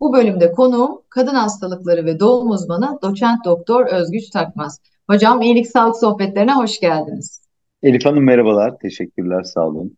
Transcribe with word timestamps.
Bu 0.00 0.12
bölümde 0.12 0.52
konuğum 0.52 1.02
kadın 1.08 1.34
hastalıkları 1.34 2.04
ve 2.04 2.20
doğum 2.20 2.50
uzmanı 2.50 2.98
doçent 3.02 3.44
doktor 3.44 3.86
Özgüç 3.86 4.30
Takmaz. 4.30 4.80
Hocam 5.10 5.42
iyilik 5.42 5.66
sağlık 5.66 5.96
sohbetlerine 5.96 6.52
hoş 6.52 6.80
geldiniz. 6.80 7.42
Elif 7.82 8.06
Hanım 8.06 8.24
merhabalar, 8.24 8.78
teşekkürler, 8.78 9.42
sağ 9.42 9.66
olun. 9.66 9.96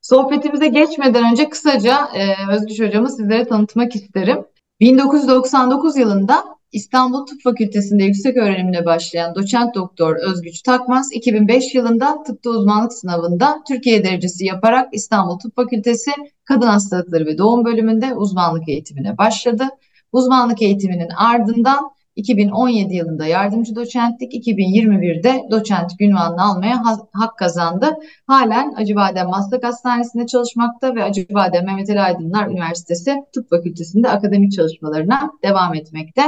Sohbetimize 0.00 0.68
geçmeden 0.68 1.32
önce 1.32 1.48
kısaca 1.48 2.08
e, 2.14 2.52
Özgüç 2.52 2.80
hocamı 2.80 3.10
sizlere 3.10 3.44
tanıtmak 3.44 3.94
isterim. 3.94 4.44
1999 4.80 5.96
yılında 5.96 6.57
İstanbul 6.72 7.26
Tıp 7.26 7.42
Fakültesi'nde 7.42 8.04
yüksek 8.04 8.36
öğrenimine 8.36 8.84
başlayan 8.84 9.34
doçent 9.34 9.74
doktor 9.74 10.16
Özgüç 10.16 10.62
Takmaz, 10.62 11.12
2005 11.12 11.74
yılında 11.74 12.22
tıpta 12.22 12.50
uzmanlık 12.50 12.92
sınavında 12.92 13.62
Türkiye 13.68 14.04
derecesi 14.04 14.44
yaparak 14.44 14.88
İstanbul 14.92 15.38
Tıp 15.38 15.56
Fakültesi 15.56 16.10
Kadın 16.44 16.66
Hastalıkları 16.66 17.26
ve 17.26 17.38
Doğum 17.38 17.64
bölümünde 17.64 18.14
uzmanlık 18.14 18.68
eğitimine 18.68 19.18
başladı. 19.18 19.64
Uzmanlık 20.12 20.62
eğitiminin 20.62 21.10
ardından 21.10 21.90
2017 22.16 22.94
yılında 22.94 23.26
yardımcı 23.26 23.76
doçentlik, 23.76 24.32
2021'de 24.32 25.42
doçent 25.50 25.92
ünvanını 26.00 26.42
almaya 26.42 26.82
hak 27.12 27.38
kazandı. 27.38 27.90
Halen 28.26 28.74
Acıbadem 28.76 29.28
Maslak 29.28 29.64
Hastanesi'nde 29.64 30.26
çalışmakta 30.26 30.94
ve 30.94 31.04
Acıbadem 31.04 31.64
Mehmet 31.64 31.90
Ali 31.90 32.00
Aydınlar 32.00 32.48
Üniversitesi 32.48 33.14
Tıp 33.34 33.50
Fakültesi'nde 33.50 34.08
akademik 34.08 34.52
çalışmalarına 34.52 35.30
devam 35.44 35.74
etmekte. 35.74 36.22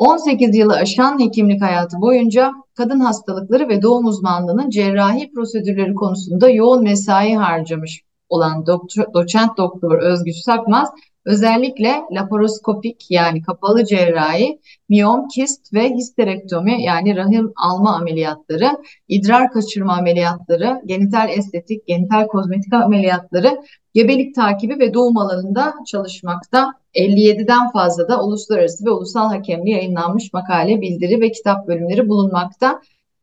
18 0.00 0.56
yılı 0.56 0.74
aşan 0.74 1.18
hekimlik 1.20 1.62
hayatı 1.62 2.00
boyunca 2.00 2.52
kadın 2.74 3.00
hastalıkları 3.00 3.68
ve 3.68 3.82
doğum 3.82 4.04
uzmanlığının 4.04 4.70
cerrahi 4.70 5.32
prosedürleri 5.32 5.94
konusunda 5.94 6.50
yoğun 6.50 6.82
mesai 6.82 7.34
harcamış 7.34 8.02
olan 8.28 8.66
doktor, 8.66 9.04
doçent 9.14 9.56
doktor 9.56 9.98
Özgüç 9.98 10.36
Sakmaz 10.36 10.88
özellikle 11.24 12.02
laparoskopik 12.12 13.10
yani 13.10 13.42
kapalı 13.42 13.84
cerrahi, 13.84 14.60
miyom, 14.88 15.28
kist 15.28 15.74
ve 15.74 15.90
histerektomi 15.90 16.82
yani 16.82 17.16
rahim 17.16 17.52
alma 17.56 17.96
ameliyatları, 17.96 18.70
idrar 19.08 19.52
kaçırma 19.52 19.96
ameliyatları, 19.96 20.82
genital 20.86 21.28
estetik, 21.28 21.86
genital 21.86 22.26
kozmetik 22.26 22.72
ameliyatları, 22.72 23.60
gebelik 23.94 24.34
takibi 24.34 24.78
ve 24.78 24.94
doğum 24.94 25.18
alanında 25.18 25.74
çalışmakta. 25.86 26.79
57'den 26.94 27.70
fazla 27.72 28.08
da 28.08 28.24
uluslararası 28.24 28.84
ve 28.84 28.90
ulusal 28.90 29.28
hakemli 29.28 29.70
yayınlanmış 29.70 30.32
makale, 30.32 30.80
bildiri 30.80 31.20
ve 31.20 31.30
kitap 31.30 31.68
bölümleri 31.68 32.08
bulunmakta. 32.08 32.80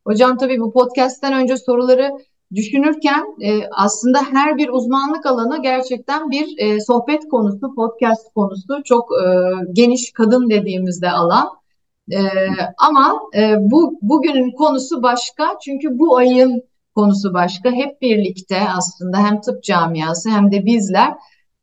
Hocam 0.07 0.37
tabii 0.37 0.59
bu 0.59 0.73
podcast'ten 0.73 1.33
önce 1.33 1.57
soruları 1.57 2.11
düşünürken 2.55 3.25
e, 3.41 3.67
aslında 3.71 4.19
her 4.31 4.57
bir 4.57 4.69
uzmanlık 4.69 5.25
alanı 5.25 5.61
gerçekten 5.61 6.31
bir 6.31 6.57
e, 6.57 6.79
sohbet 6.81 7.29
konusu, 7.29 7.75
podcast 7.75 8.33
konusu. 8.35 8.83
Çok 8.85 9.09
e, 9.11 9.25
geniş 9.73 10.11
kadın 10.11 10.49
dediğimizde 10.49 11.11
alan. 11.11 11.47
E, 12.11 12.19
ama 12.77 13.19
e, 13.35 13.55
bu 13.59 13.99
bugünün 14.01 14.51
konusu 14.51 15.03
başka 15.03 15.57
çünkü 15.65 15.99
bu 15.99 16.17
ayın 16.17 16.63
konusu 16.95 17.33
başka. 17.33 17.71
Hep 17.71 18.01
birlikte 18.01 18.57
aslında 18.77 19.17
hem 19.17 19.41
tıp 19.41 19.63
camiası 19.63 20.29
hem 20.29 20.51
de 20.51 20.65
bizler 20.65 21.13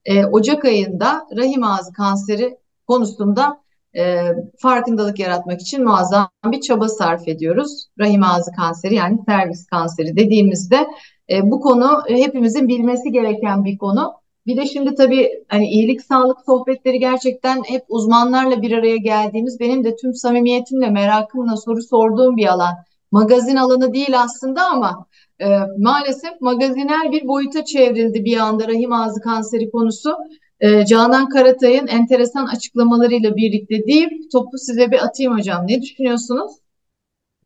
e, 0.04 0.24
Ocak 0.24 0.64
ayında 0.64 1.26
rahim 1.36 1.64
ağzı 1.64 1.92
kanseri 1.92 2.58
konusunda 2.86 3.64
e, 3.96 4.20
farkındalık 4.58 5.18
yaratmak 5.18 5.60
için 5.60 5.84
muazzam 5.84 6.28
bir 6.44 6.60
çaba 6.60 6.88
sarf 6.88 7.28
ediyoruz. 7.28 7.86
Rahim 7.98 8.22
ağzı 8.22 8.50
kanseri 8.52 8.94
yani 8.94 9.18
servis 9.26 9.66
kanseri 9.66 10.16
dediğimizde 10.16 10.86
e, 11.30 11.42
bu 11.42 11.60
konu 11.60 12.02
hepimizin 12.08 12.68
bilmesi 12.68 13.12
gereken 13.12 13.64
bir 13.64 13.78
konu. 13.78 14.12
Bir 14.46 14.56
de 14.56 14.66
şimdi 14.66 14.94
tabii 14.94 15.30
hani 15.48 15.66
iyilik 15.66 16.02
sağlık 16.02 16.38
sohbetleri 16.46 16.98
gerçekten 16.98 17.62
hep 17.66 17.84
uzmanlarla 17.88 18.62
bir 18.62 18.72
araya 18.72 18.96
geldiğimiz 18.96 19.60
benim 19.60 19.84
de 19.84 19.96
tüm 19.96 20.14
samimiyetimle 20.14 20.90
merakımla 20.90 21.56
soru 21.56 21.82
sorduğum 21.82 22.36
bir 22.36 22.46
alan. 22.46 22.74
Magazin 23.10 23.56
alanı 23.56 23.94
değil 23.94 24.20
aslında 24.20 24.66
ama 24.66 25.06
e, 25.40 25.46
maalesef 25.78 26.40
magazinel 26.40 27.12
bir 27.12 27.28
boyuta 27.28 27.64
çevrildi 27.64 28.24
bir 28.24 28.36
anda 28.36 28.68
rahim 28.68 28.92
ağzı 28.92 29.20
kanseri 29.20 29.70
konusu. 29.70 30.16
E, 30.60 30.86
Canan 30.86 31.28
Karatay'ın 31.28 31.86
enteresan 31.86 32.46
açıklamalarıyla 32.46 33.36
birlikte 33.36 33.86
deyip 33.86 34.10
topu 34.32 34.58
size 34.58 34.90
bir 34.90 35.04
atayım 35.04 35.38
hocam. 35.38 35.66
Ne 35.68 35.82
düşünüyorsunuz? 35.82 36.52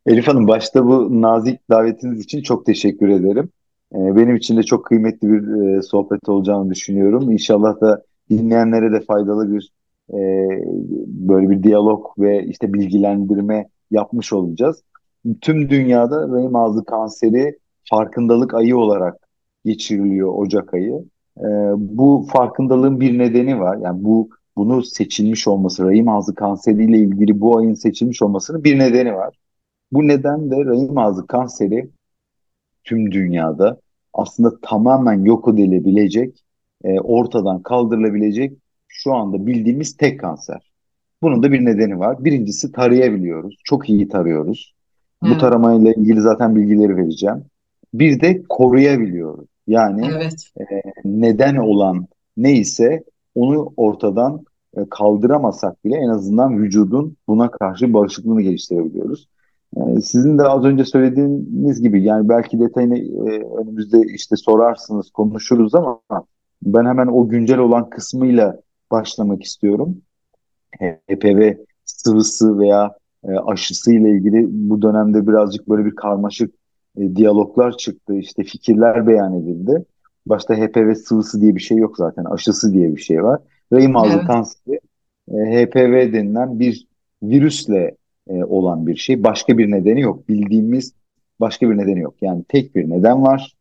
Elif 0.06 0.28
Hanım 0.28 0.48
başta 0.48 0.86
bu 0.86 1.22
nazik 1.22 1.70
davetiniz 1.70 2.20
için 2.20 2.42
çok 2.42 2.66
teşekkür 2.66 3.08
ederim. 3.08 3.50
E, 3.94 3.98
benim 4.16 4.36
için 4.36 4.56
de 4.56 4.62
çok 4.62 4.86
kıymetli 4.86 5.28
bir 5.28 5.76
e, 5.76 5.82
sohbet 5.82 6.28
olacağını 6.28 6.70
düşünüyorum. 6.70 7.30
İnşallah 7.30 7.80
da 7.80 8.02
dinleyenlere 8.30 8.92
de 8.92 9.00
faydalı 9.00 9.52
bir 9.52 9.72
e, 10.10 10.18
böyle 11.06 11.50
bir 11.50 11.62
diyalog 11.62 12.06
ve 12.18 12.46
işte 12.46 12.72
bilgilendirme 12.72 13.68
yapmış 13.90 14.32
olacağız. 14.32 14.82
Tüm 15.40 15.70
dünyada 15.70 16.28
rahim 16.28 16.56
ağzı 16.56 16.84
kanseri 16.84 17.58
farkındalık 17.90 18.54
ayı 18.54 18.76
olarak 18.76 19.16
geçiriliyor 19.64 20.34
Ocak 20.34 20.74
ayı. 20.74 21.04
E, 21.38 21.46
bu 21.76 22.26
farkındalığın 22.32 23.00
bir 23.00 23.18
nedeni 23.18 23.60
var. 23.60 23.78
Yani 23.82 24.04
bu 24.04 24.28
bunu 24.56 24.82
seçilmiş 24.82 25.48
olması, 25.48 25.84
rahim 25.84 26.08
ağzı 26.08 26.34
kanseriyle 26.34 26.98
ilgili 26.98 27.40
bu 27.40 27.58
ayın 27.58 27.74
seçilmiş 27.74 28.22
olmasının 28.22 28.64
bir 28.64 28.78
nedeni 28.78 29.14
var. 29.14 29.34
Bu 29.92 30.08
neden 30.08 30.50
de 30.50 30.64
rahim 30.64 30.98
ağzı 30.98 31.26
kanseri 31.26 31.90
tüm 32.84 33.12
dünyada 33.12 33.80
aslında 34.14 34.60
tamamen 34.60 35.24
yok 35.24 35.48
edilebilecek, 35.48 36.44
e, 36.84 37.00
ortadan 37.00 37.62
kaldırılabilecek 37.62 38.52
şu 38.88 39.14
anda 39.14 39.46
bildiğimiz 39.46 39.96
tek 39.96 40.20
kanser. 40.20 40.72
Bunun 41.22 41.42
da 41.42 41.52
bir 41.52 41.64
nedeni 41.64 41.98
var. 41.98 42.24
Birincisi 42.24 42.72
tarayabiliyoruz. 42.72 43.60
Çok 43.64 43.88
iyi 43.90 44.08
tarıyoruz. 44.08 44.74
Evet. 45.24 45.34
Bu 45.34 45.38
taramayla 45.40 45.92
ilgili 45.92 46.20
zaten 46.20 46.56
bilgileri 46.56 46.96
vereceğim. 46.96 47.44
Bir 47.94 48.20
de 48.20 48.42
koruyabiliyoruz. 48.48 49.48
Yani 49.66 50.10
evet. 50.16 50.34
e, 50.60 50.64
neden 51.04 51.56
olan 51.56 52.06
neyse 52.36 53.04
onu 53.34 53.72
ortadan 53.76 54.44
e, 54.76 54.80
kaldıramasak 54.90 55.84
bile 55.84 55.96
en 55.96 56.08
azından 56.08 56.62
vücudun 56.62 57.16
buna 57.28 57.50
karşı 57.50 57.92
bağışıklığını 57.92 58.42
geliştirebiliyoruz. 58.42 59.28
E, 59.76 60.00
sizin 60.00 60.38
de 60.38 60.42
az 60.42 60.64
önce 60.64 60.84
söylediğiniz 60.84 61.82
gibi 61.82 62.02
yani 62.02 62.28
belki 62.28 62.60
detayını 62.60 62.98
e, 62.98 63.44
önümüzde 63.60 64.00
işte 64.14 64.36
sorarsınız, 64.36 65.10
konuşuruz 65.10 65.74
ama 65.74 66.00
ben 66.62 66.84
hemen 66.84 67.06
o 67.06 67.28
güncel 67.28 67.58
olan 67.58 67.90
kısmıyla 67.90 68.60
başlamak 68.90 69.42
istiyorum. 69.42 69.96
HPV 70.80 71.54
sıvısı 71.84 72.58
veya 72.58 72.96
e, 73.24 73.32
aşısı 73.32 73.92
ile 73.92 74.10
ilgili 74.10 74.46
bu 74.50 74.82
dönemde 74.82 75.26
birazcık 75.26 75.68
böyle 75.68 75.84
bir 75.84 75.94
karmaşık 75.94 76.54
e, 76.98 77.16
diyaloglar 77.16 77.76
çıktı, 77.76 78.14
işte 78.14 78.44
fikirler 78.44 79.06
beyan 79.06 79.34
edildi. 79.34 79.84
Başta 80.26 80.54
HPV 80.54 80.94
sıvısı 80.94 81.40
diye 81.40 81.54
bir 81.54 81.60
şey 81.60 81.78
yok 81.78 81.96
zaten, 81.96 82.24
aşısı 82.24 82.72
diye 82.72 82.96
bir 82.96 83.00
şey 83.00 83.22
var. 83.22 83.40
Rahim 83.72 83.96
ağzı 83.96 84.16
evet. 84.16 84.26
kanseri 84.26 84.80
e, 85.28 85.34
HPV 85.34 86.12
denilen 86.12 86.58
bir 86.58 86.86
virüsle 87.22 87.96
e, 88.30 88.44
olan 88.44 88.86
bir 88.86 88.96
şey. 88.96 89.24
Başka 89.24 89.58
bir 89.58 89.70
nedeni 89.70 90.00
yok. 90.00 90.28
Bildiğimiz 90.28 90.94
başka 91.40 91.70
bir 91.70 91.76
nedeni 91.78 92.00
yok. 92.00 92.14
Yani 92.20 92.44
tek 92.48 92.74
bir 92.74 92.90
neden 92.90 93.22
var. 93.22 93.54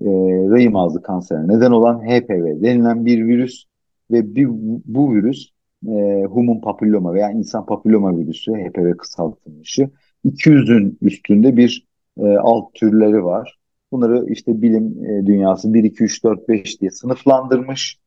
E, 0.00 0.06
rahim 0.50 0.76
ağzı 0.76 1.02
kanserine 1.02 1.56
neden 1.56 1.70
olan 1.70 2.00
HPV 2.00 2.62
denilen 2.62 3.06
bir 3.06 3.26
virüs 3.26 3.64
ve 4.10 4.34
bir, 4.34 4.48
bu 4.84 5.14
virüs 5.14 5.50
e, 5.88 6.24
human 6.24 6.60
papilloma 6.60 7.14
veya 7.14 7.30
insan 7.30 7.66
papilloma 7.66 8.18
virüsü 8.18 8.52
HPV 8.52 8.96
kısaltılmışı 8.96 9.90
200'ün 10.24 10.98
üstünde 11.02 11.56
bir 11.56 11.86
e, 12.18 12.36
alt 12.36 12.74
türleri 12.74 13.24
var. 13.24 13.58
Bunları 13.92 14.26
işte 14.28 14.62
bilim 14.62 15.04
e, 15.04 15.26
dünyası 15.26 15.74
1, 15.74 15.84
2, 15.84 16.04
3, 16.04 16.24
4, 16.24 16.48
5 16.48 16.80
diye 16.80 16.90
sınıflandırmış. 16.90 17.98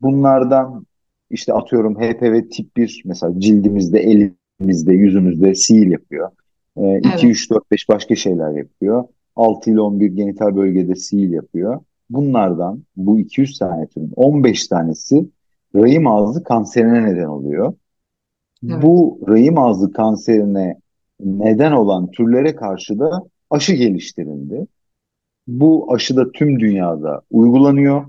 Bunlardan 0.00 0.86
işte 1.30 1.52
atıyorum 1.52 1.94
HPV 1.94 2.48
tip 2.48 2.76
1 2.76 3.02
mesela 3.04 3.40
cildimizde, 3.40 4.00
elimizde, 4.00 4.92
yüzümüzde 4.92 5.54
sil 5.64 5.88
yapıyor. 5.90 6.30
E, 6.76 6.82
evet. 6.82 7.06
2, 7.16 7.28
3, 7.28 7.50
4, 7.50 7.70
5 7.70 7.88
başka 7.88 8.14
şeyler 8.16 8.50
yapıyor. 8.50 9.04
6 9.36 9.70
ile 9.70 9.80
11 9.80 10.06
genital 10.06 10.56
bölgede 10.56 10.94
sil 11.06 11.30
yapıyor. 11.32 11.80
Bunlardan 12.10 12.82
bu 12.96 13.18
200 13.18 13.58
tane 13.58 13.86
türün 13.86 14.12
15 14.16 14.66
tanesi 14.68 15.26
rahim 15.74 16.06
ağzı 16.06 16.44
kanserine 16.44 17.02
neden 17.02 17.26
oluyor. 17.26 17.74
Evet. 18.64 18.82
Bu 18.82 19.20
rahim 19.28 19.58
ağzı 19.58 19.92
kanserine 19.92 20.76
neden 21.20 21.72
olan 21.72 22.10
türlere 22.10 22.56
karşı 22.56 22.98
da 22.98 23.22
aşı 23.50 23.72
geliştirildi. 23.74 24.66
Bu 25.46 25.94
aşı 25.94 26.16
da 26.16 26.32
tüm 26.32 26.60
dünyada 26.60 27.22
uygulanıyor. 27.30 28.06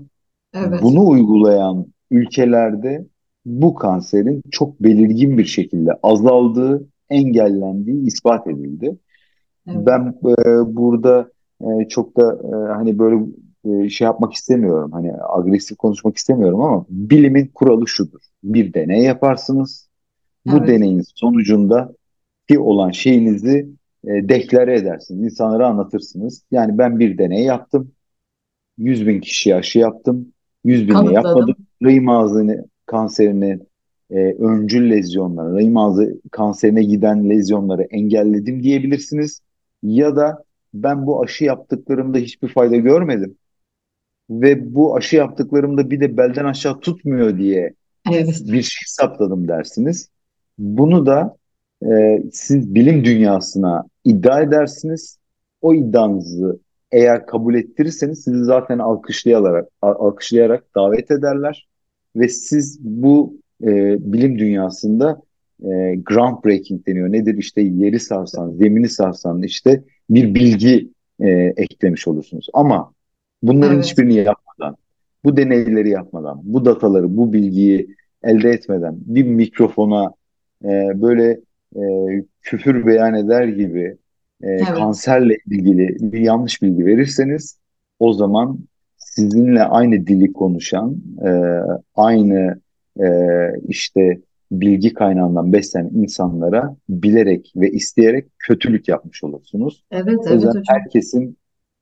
Evet. 0.54 0.82
Bunu 0.82 1.08
uygulayan 1.08 1.86
ülkelerde 2.10 3.06
bu 3.46 3.74
kanserin 3.74 4.42
çok 4.50 4.82
belirgin 4.82 5.38
bir 5.38 5.44
şekilde 5.44 5.90
azaldığı, 6.02 6.86
engellendiği 7.10 8.06
ispat 8.06 8.46
edildi. 8.46 8.96
Evet. 9.68 9.86
Ben 9.86 10.14
e, 10.24 10.76
burada 10.76 11.30
e, 11.60 11.88
çok 11.88 12.16
da 12.16 12.38
e, 12.44 12.72
hani 12.72 12.98
böyle 12.98 13.24
e, 13.64 13.88
şey 13.88 14.04
yapmak 14.04 14.32
istemiyorum. 14.32 14.92
Hani 14.92 15.12
agresif 15.28 15.78
konuşmak 15.78 16.16
istemiyorum 16.16 16.60
ama 16.60 16.86
bilimin 16.88 17.46
kuralı 17.54 17.88
şudur. 17.88 18.20
Bir 18.44 18.74
deney 18.74 19.02
yaparsınız. 19.02 19.88
Bu 20.46 20.56
evet. 20.56 20.68
deneyin 20.68 21.02
sonucunda 21.14 21.94
ki 22.48 22.58
olan 22.58 22.90
şeyinizi 22.90 23.68
e, 24.04 24.28
deklare 24.28 24.78
edersiniz. 24.78 25.24
İnsanlara 25.24 25.66
anlatırsınız. 25.66 26.42
Yani 26.50 26.78
ben 26.78 26.98
bir 26.98 27.18
deney 27.18 27.44
yaptım. 27.44 27.92
100 28.78 29.06
bin 29.06 29.20
kişiye 29.20 29.56
aşı 29.56 29.78
yaptım. 29.78 30.32
100 30.64 30.88
bini 30.88 31.14
yapmadım. 31.14 31.56
Rahim 31.82 32.08
ağzını 32.08 32.64
kanserini 32.86 33.58
e, 34.10 34.16
öncül 34.34 34.90
lezyonları, 34.90 35.54
rahim 35.54 35.76
ağzı 35.76 36.20
kanserine 36.30 36.82
giden 36.82 37.30
lezyonları 37.30 37.82
engelledim 37.82 38.62
diyebilirsiniz. 38.62 39.40
Ya 39.82 40.16
da 40.16 40.44
ben 40.74 41.06
bu 41.06 41.22
aşı 41.22 41.44
yaptıklarımda 41.44 42.18
hiçbir 42.18 42.48
fayda 42.48 42.76
görmedim 42.76 43.36
ve 44.30 44.74
bu 44.74 44.96
aşı 44.96 45.16
yaptıklarımda 45.16 45.90
bir 45.90 46.00
de 46.00 46.16
belden 46.16 46.44
aşağı 46.44 46.80
tutmuyor 46.80 47.38
diye 47.38 47.74
evet. 48.12 48.42
bir 48.44 48.62
şey 48.62 48.82
saptadım 48.86 49.48
dersiniz. 49.48 50.10
Bunu 50.58 51.06
da 51.06 51.36
e, 51.86 52.22
siz 52.32 52.74
bilim 52.74 53.04
dünyasına 53.04 53.84
iddia 54.04 54.40
edersiniz. 54.40 55.18
O 55.62 55.74
iddianızı 55.74 56.58
eğer 56.92 57.26
kabul 57.26 57.54
ettirirseniz 57.54 58.24
sizi 58.24 58.44
zaten 58.44 58.78
alkışlayarak, 58.78 59.68
alkışlayarak 59.82 60.74
davet 60.74 61.10
ederler 61.10 61.68
ve 62.16 62.28
siz 62.28 62.78
bu 62.80 63.36
e, 63.62 63.96
bilim 64.12 64.38
dünyasında 64.38 65.22
e, 65.62 65.96
groundbreaking 65.96 66.86
deniyor. 66.86 67.12
Nedir? 67.12 67.34
İşte 67.38 67.60
yeri 67.60 68.00
sarsan, 68.00 68.50
zemini 68.50 68.88
sarsan 68.88 69.42
işte 69.42 69.82
bir 70.10 70.34
bilgi 70.34 70.90
e, 71.20 71.28
eklemiş 71.56 72.08
olursunuz. 72.08 72.48
Ama 72.52 72.92
bunların 73.42 73.74
evet. 73.74 73.84
hiçbirini 73.84 74.14
yapmadan, 74.14 74.76
bu 75.24 75.36
deneyleri 75.36 75.90
yapmadan, 75.90 76.40
bu 76.42 76.64
dataları, 76.64 77.16
bu 77.16 77.32
bilgiyi 77.32 77.96
elde 78.22 78.50
etmeden 78.50 78.96
bir 79.00 79.22
mikrofona 79.22 80.12
e, 80.64 80.68
böyle 80.94 81.40
e, 81.76 81.82
küfür 82.42 82.86
beyan 82.86 83.14
eder 83.14 83.48
gibi 83.48 83.96
e, 84.42 84.50
evet. 84.50 84.64
kanserle 84.64 85.36
ilgili 85.46 85.96
bir 86.00 86.20
yanlış 86.20 86.62
bilgi 86.62 86.86
verirseniz 86.86 87.58
o 87.98 88.12
zaman 88.12 88.58
sizinle 88.96 89.62
aynı 89.62 90.06
dili 90.06 90.32
konuşan, 90.32 90.96
e, 91.24 91.30
aynı 91.94 92.60
e, 93.00 93.06
işte 93.68 94.20
bilgi 94.52 94.94
kaynağından 94.94 95.52
beslenen 95.52 95.90
insanlara 95.94 96.76
bilerek 96.88 97.52
ve 97.56 97.70
isteyerek 97.70 98.26
kötülük 98.38 98.88
yapmış 98.88 99.24
olursunuz. 99.24 99.84
Evet, 99.90 100.18
evet 100.28 100.44
hocam. 100.44 100.62
Herkesin 100.68 101.36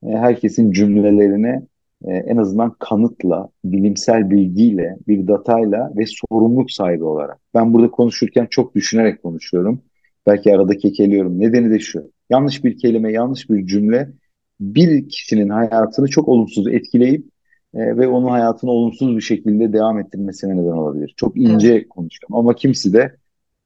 e, 0.07 0.09
herkesin 0.09 0.73
cümlelerine 0.73 1.63
e, 2.05 2.13
en 2.13 2.37
azından 2.37 2.77
kanıtla, 2.79 3.49
bilimsel 3.65 4.31
bilgiyle, 4.31 4.97
bir 5.09 5.29
datayla 5.29 5.93
ve 5.97 6.05
sorumluluk 6.07 6.71
sahibi 6.71 7.05
olarak. 7.05 7.39
Ben 7.55 7.75
burada 7.75 7.91
konuşurken 7.91 8.47
çok 8.51 8.75
düşünerek 8.75 9.23
konuşuyorum. 9.23 9.83
Belki 10.27 10.55
arada 10.55 10.77
kekeliyorum. 10.77 11.41
Nedeni 11.41 11.71
de 11.71 11.79
şu. 11.79 12.11
Yanlış 12.31 12.65
bir 12.65 12.79
kelime, 12.79 13.13
yanlış 13.13 13.51
bir 13.51 13.67
cümle 13.67 14.13
bir 14.61 15.09
kişinin 15.09 15.49
hayatını 15.49 16.09
çok 16.09 16.29
olumsuz 16.29 16.69
etkileyip 16.69 17.27
e, 17.75 17.97
ve 17.97 18.09
onun 18.09 18.29
hayatını 18.29 18.71
olumsuz 18.71 19.17
bir 19.17 19.21
şekilde 19.21 19.73
devam 19.73 19.99
ettirmesine 19.99 20.57
neden 20.57 20.77
olabilir. 20.77 21.15
Çok 21.17 21.37
ince 21.37 21.73
evet. 21.73 21.89
konuşuyorum 21.89 22.37
ama 22.37 22.55
kimisi 22.55 22.93
de 22.93 23.17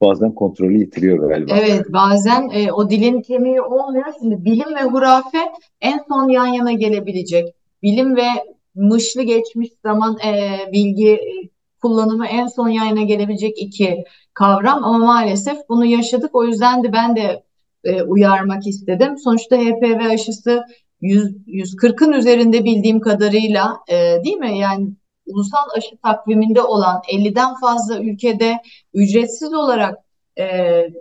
bazen 0.00 0.34
kontrolü 0.34 0.78
yitiriyor 0.78 1.28
galiba. 1.28 1.54
Evet 1.60 1.86
bazen 1.92 2.48
e, 2.52 2.72
o 2.72 2.90
dilin 2.90 3.22
kemiği 3.22 3.60
olmuyor. 3.60 4.04
Şimdi 4.18 4.44
bilim 4.44 4.74
ve 4.74 4.82
hurafe 4.82 5.38
en 5.80 6.00
son 6.08 6.28
yan 6.28 6.46
yana 6.46 6.72
gelebilecek. 6.72 7.54
Bilim 7.82 8.16
ve 8.16 8.28
mışlı 8.74 9.22
geçmiş 9.22 9.68
zaman 9.84 10.18
e, 10.24 10.58
bilgi 10.72 11.10
e, 11.10 11.50
kullanımı 11.82 12.26
en 12.26 12.46
son 12.46 12.68
yan 12.68 12.84
yana 12.84 13.02
gelebilecek 13.02 13.62
iki 13.62 14.04
kavram 14.34 14.84
ama 14.84 14.98
maalesef 14.98 15.58
bunu 15.68 15.84
yaşadık. 15.84 16.34
O 16.34 16.44
yüzden 16.44 16.84
de 16.84 16.92
ben 16.92 17.16
de 17.16 17.42
e, 17.84 18.02
uyarmak 18.02 18.66
istedim. 18.66 19.18
Sonuçta 19.18 19.56
HPV 19.56 20.10
aşısı 20.12 20.62
100, 21.00 21.36
140'ın 21.46 22.12
üzerinde 22.12 22.64
bildiğim 22.64 23.00
kadarıyla 23.00 23.76
e, 23.88 24.24
değil 24.24 24.36
mi? 24.36 24.58
Yani 24.58 24.88
ulusal 25.26 25.68
aşı 25.76 25.96
takviminde 26.02 26.62
olan 26.62 27.02
50'den 27.12 27.54
fazla 27.54 27.98
ülkede 28.00 28.58
ücretsiz 28.94 29.54
olarak 29.54 29.98
e, 30.38 30.44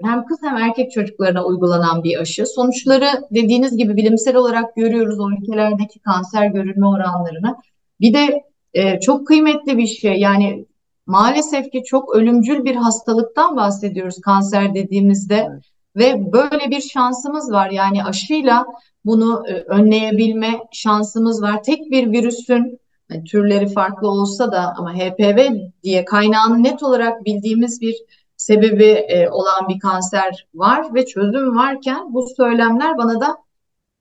hem 0.03 0.25
kız 0.25 0.37
hem 0.43 0.57
erkek 0.57 0.91
çocuklarına 0.91 1.45
uygulanan 1.45 2.03
bir 2.03 2.19
aşı. 2.19 2.45
Sonuçları 2.45 3.07
dediğiniz 3.31 3.77
gibi 3.77 3.97
bilimsel 3.97 4.35
olarak 4.35 4.75
görüyoruz 4.75 5.19
o 5.19 5.31
ülkelerdeki 5.31 5.99
kanser 5.99 6.45
görülme 6.45 6.87
oranlarını. 6.87 7.55
Bir 8.01 8.13
de 8.13 8.43
e, 8.73 8.99
çok 8.99 9.27
kıymetli 9.27 9.77
bir 9.77 9.87
şey 9.87 10.19
yani 10.19 10.65
maalesef 11.05 11.71
ki 11.71 11.83
çok 11.85 12.15
ölümcül 12.15 12.65
bir 12.65 12.75
hastalıktan 12.75 13.57
bahsediyoruz 13.57 14.21
kanser 14.21 14.73
dediğimizde. 14.73 15.47
Evet. 15.51 15.63
Ve 15.95 16.31
böyle 16.31 16.69
bir 16.69 16.81
şansımız 16.81 17.51
var 17.51 17.69
yani 17.69 18.03
aşıyla 18.03 18.65
bunu 19.05 19.43
e, 19.47 19.53
önleyebilme 19.53 20.59
şansımız 20.71 21.41
var. 21.41 21.63
Tek 21.63 21.91
bir 21.91 22.11
virüsün 22.11 22.79
yani 23.09 23.23
türleri 23.23 23.67
farklı 23.67 24.07
olsa 24.07 24.51
da 24.51 24.73
ama 24.77 24.93
HPV 24.93 25.49
diye 25.83 26.05
kaynağını 26.05 26.63
net 26.63 26.83
olarak 26.83 27.25
bildiğimiz 27.25 27.81
bir 27.81 27.95
sebebi 28.39 28.85
e, 28.85 29.29
olan 29.29 29.69
bir 29.69 29.79
kanser 29.79 30.47
var 30.53 30.93
ve 30.95 31.05
çözüm 31.05 31.57
varken 31.57 32.13
bu 32.13 32.27
söylemler 32.37 32.97
bana 32.97 33.21
da 33.21 33.37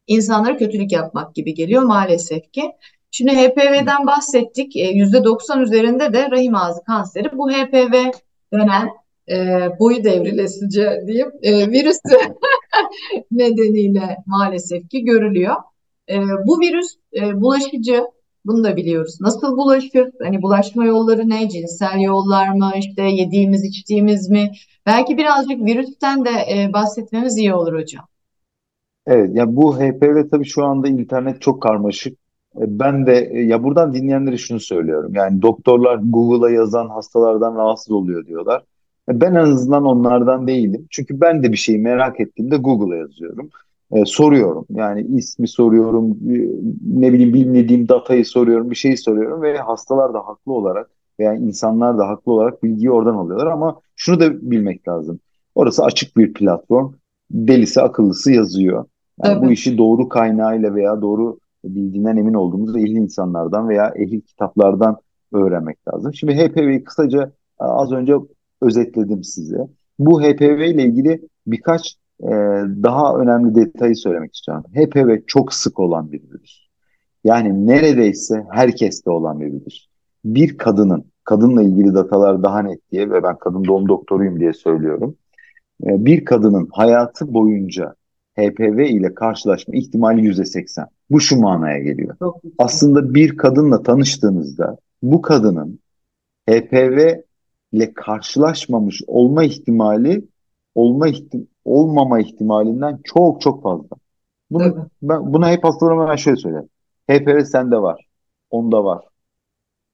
insanlara 0.06 0.56
kötülük 0.56 0.92
yapmak 0.92 1.34
gibi 1.34 1.54
geliyor 1.54 1.82
maalesef 1.82 2.52
ki. 2.52 2.72
Şimdi 3.10 3.32
HPV'den 3.32 4.06
bahsettik. 4.06 4.76
E, 4.76 4.92
%90 4.92 5.62
üzerinde 5.62 6.12
de 6.12 6.30
rahim 6.30 6.54
ağzı 6.54 6.84
kanseri. 6.84 7.38
Bu 7.38 7.50
HPV 7.50 8.12
denen 8.52 8.88
e, 9.28 9.68
boyu 9.78 10.04
devrilesici 10.04 10.86
diyeyim 11.06 11.32
e, 11.42 11.70
virüs 11.70 11.98
nedeniyle 13.30 14.16
maalesef 14.26 14.88
ki 14.88 15.04
görülüyor. 15.04 15.56
E, 16.10 16.16
bu 16.46 16.60
virüs 16.60 16.96
e, 17.16 17.40
bulaşıcı, 17.40 18.04
bunu 18.48 18.64
da 18.64 18.76
biliyoruz. 18.76 19.18
Nasıl 19.20 19.56
bulaşır? 19.56 20.10
Hani 20.22 20.42
bulaşma 20.42 20.84
yolları 20.84 21.28
ne? 21.28 21.48
Cinsel 21.48 22.00
yollar 22.00 22.48
mı? 22.48 22.70
İşte 22.78 23.02
yediğimiz, 23.02 23.64
içtiğimiz 23.64 24.30
mi? 24.30 24.50
Belki 24.86 25.16
birazcık 25.16 25.64
virüsten 25.66 26.24
de 26.24 26.30
e, 26.30 26.72
bahsetmemiz 26.72 27.38
iyi 27.38 27.54
olur 27.54 27.80
hocam. 27.80 28.04
Evet, 29.06 29.36
ya 29.36 29.56
bu 29.56 29.76
HPV 29.76 30.28
tabii 30.30 30.44
şu 30.44 30.64
anda 30.64 30.88
internet 30.88 31.40
çok 31.42 31.62
karmaşık. 31.62 32.18
E, 32.56 32.78
ben 32.78 33.06
de 33.06 33.30
e, 33.32 33.40
ya 33.40 33.64
buradan 33.64 33.94
dinleyenlere 33.94 34.36
şunu 34.36 34.60
söylüyorum. 34.60 35.12
Yani 35.14 35.42
doktorlar 35.42 36.00
Google'a 36.02 36.50
yazan 36.50 36.88
hastalardan 36.88 37.56
rahatsız 37.56 37.90
oluyor 37.90 38.26
diyorlar. 38.26 38.62
Ben 39.08 39.30
en 39.30 39.34
azından 39.34 39.84
onlardan 39.84 40.46
değilim. 40.46 40.86
Çünkü 40.90 41.20
ben 41.20 41.42
de 41.42 41.52
bir 41.52 41.56
şeyi 41.56 41.78
merak 41.78 42.20
ettiğimde 42.20 42.56
Google'a 42.56 42.96
yazıyorum. 42.96 43.50
E, 43.92 44.04
soruyorum. 44.04 44.66
Yani 44.70 45.06
ismi 45.16 45.48
soruyorum, 45.48 46.10
e, 46.10 46.34
ne 47.00 47.12
bileyim 47.12 47.34
bilmediğim 47.34 47.88
datayı 47.88 48.26
soruyorum, 48.26 48.70
bir 48.70 48.76
şeyi 48.76 48.96
soruyorum 48.96 49.42
ve 49.42 49.58
hastalar 49.58 50.14
da 50.14 50.18
haklı 50.18 50.52
olarak 50.52 50.90
veya 51.20 51.34
insanlar 51.34 51.98
da 51.98 52.08
haklı 52.08 52.32
olarak 52.32 52.62
bilgiyi 52.62 52.90
oradan 52.90 53.14
alıyorlar 53.14 53.46
ama 53.46 53.80
şunu 53.96 54.20
da 54.20 54.50
bilmek 54.50 54.88
lazım. 54.88 55.20
Orası 55.54 55.84
açık 55.84 56.16
bir 56.16 56.32
platform. 56.32 56.92
Delisi 57.30 57.82
akıllısı 57.82 58.32
yazıyor. 58.32 58.84
Yani 59.24 59.32
evet. 59.32 59.42
bu 59.42 59.52
işi 59.52 59.78
doğru 59.78 60.08
kaynağıyla 60.08 60.74
veya 60.74 61.02
doğru 61.02 61.38
bildiğinden 61.64 62.16
emin 62.16 62.34
olduğumuz 62.34 62.76
ehil 62.76 62.96
insanlardan 62.96 63.68
veya 63.68 63.92
ehil 63.96 64.20
kitaplardan 64.20 64.96
öğrenmek 65.32 65.88
lazım. 65.88 66.14
Şimdi 66.14 66.34
HPV'yi 66.34 66.84
kısaca 66.84 67.32
az 67.58 67.92
önce 67.92 68.14
özetledim 68.62 69.24
size. 69.24 69.68
Bu 69.98 70.22
HPV 70.22 70.60
ile 70.60 70.84
ilgili 70.84 71.28
birkaç 71.46 71.96
e, 72.22 72.30
daha 72.82 73.14
önemli 73.14 73.54
detayı 73.54 73.96
söylemek 73.96 74.34
istiyorum. 74.34 74.64
HPV 74.74 75.26
çok 75.26 75.54
sık 75.54 75.78
olan 75.78 76.12
bir 76.12 76.22
virüs. 76.22 76.68
Yani 77.24 77.66
neredeyse 77.66 78.46
herkeste 78.50 79.10
olan 79.10 79.40
bir 79.40 79.46
virüs. 79.46 79.86
Bir 80.24 80.58
kadının, 80.58 81.04
kadınla 81.24 81.62
ilgili 81.62 81.94
datalar 81.94 82.42
daha 82.42 82.62
net 82.62 82.92
diye 82.92 83.10
ve 83.10 83.22
ben 83.22 83.38
kadın 83.38 83.64
doğum 83.64 83.88
doktoruyum 83.88 84.40
diye 84.40 84.52
söylüyorum. 84.52 85.16
E, 85.84 86.04
bir 86.04 86.24
kadının 86.24 86.68
hayatı 86.72 87.34
boyunca 87.34 87.94
HPV 88.38 88.78
ile 88.78 89.14
karşılaşma 89.14 89.74
ihtimali 89.74 90.26
yüzde 90.26 90.44
seksen. 90.44 90.86
Bu 91.10 91.20
şu 91.20 91.40
manaya 91.40 91.78
geliyor. 91.78 92.16
Aslında 92.58 93.14
bir 93.14 93.36
kadınla 93.36 93.82
tanıştığınızda 93.82 94.76
bu 95.02 95.22
kadının 95.22 95.78
HPV 96.50 97.14
ile 97.72 97.94
karşılaşmamış 97.94 99.02
olma 99.06 99.44
ihtimali 99.44 100.24
olma 100.74 101.08
ihtim 101.08 101.48
olmama 101.68 102.20
ihtimalinden 102.20 102.98
çok 103.04 103.40
çok 103.40 103.62
fazla. 103.62 103.96
Bunu 104.50 104.88
ben 105.02 105.32
buna 105.32 105.50
hep 105.50 105.64
hastalarıma 105.64 106.08
ben 106.08 106.16
şöyle 106.16 106.36
söylerim. 106.36 106.68
HPV 107.10 107.44
sende 107.44 107.82
var. 107.82 108.06
Onda 108.50 108.84
var. 108.84 109.04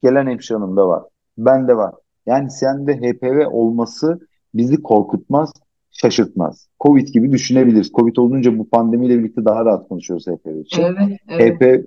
Gelen 0.03 0.27
hemşire 0.27 0.57
hanımda 0.57 0.87
var. 0.87 1.03
Bende 1.37 1.77
var. 1.77 1.93
Yani 2.25 2.51
sende 2.51 2.97
HPV 2.97 3.47
olması 3.51 4.19
bizi 4.53 4.81
korkutmaz, 4.81 5.53
şaşırtmaz. 5.91 6.67
Covid 6.79 7.07
gibi 7.07 7.31
düşünebiliriz. 7.31 7.91
Covid 7.91 8.15
olunca 8.17 8.57
bu 8.59 8.69
pandemiyle 8.69 9.19
birlikte 9.19 9.45
daha 9.45 9.65
rahat 9.65 9.87
konuşuyoruz 9.87 10.27
HPV 10.27 10.59
için. 10.59 10.81
Evet, 10.81 11.19
evet. 11.29 11.55
HPV 11.55 11.85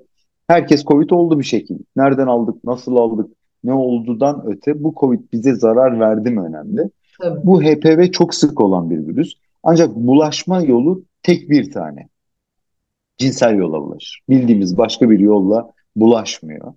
herkes 0.49 0.85
Covid 0.85 1.11
oldu 1.11 1.39
bir 1.39 1.45
şekilde. 1.45 1.83
Nereden 1.97 2.27
aldık, 2.27 2.65
nasıl 2.65 2.97
aldık, 2.97 3.31
ne 3.65 3.73
olduğundan 3.73 4.43
öte 4.47 4.85
bu 4.85 4.95
Covid 5.01 5.21
bize 5.33 5.55
zarar 5.55 6.01
verdi 6.01 6.31
mi 6.31 6.41
önemli. 6.41 6.91
Tabii. 7.21 7.41
Bu 7.47 7.63
HPV 7.63 8.11
çok 8.11 8.35
sık 8.35 8.61
olan 8.61 8.91
bir 8.91 9.07
virüs. 9.07 9.35
Ancak 9.69 9.97
bulaşma 9.97 10.63
yolu 10.63 11.05
tek 11.23 11.51
bir 11.51 11.71
tane. 11.71 12.09
Cinsel 13.19 13.55
yolla 13.55 13.83
bulaşır. 13.83 14.23
Bildiğimiz 14.29 14.79
başka 14.79 15.11
bir 15.11 15.19
yolla 15.19 15.73
bulaşmıyor. 15.97 16.75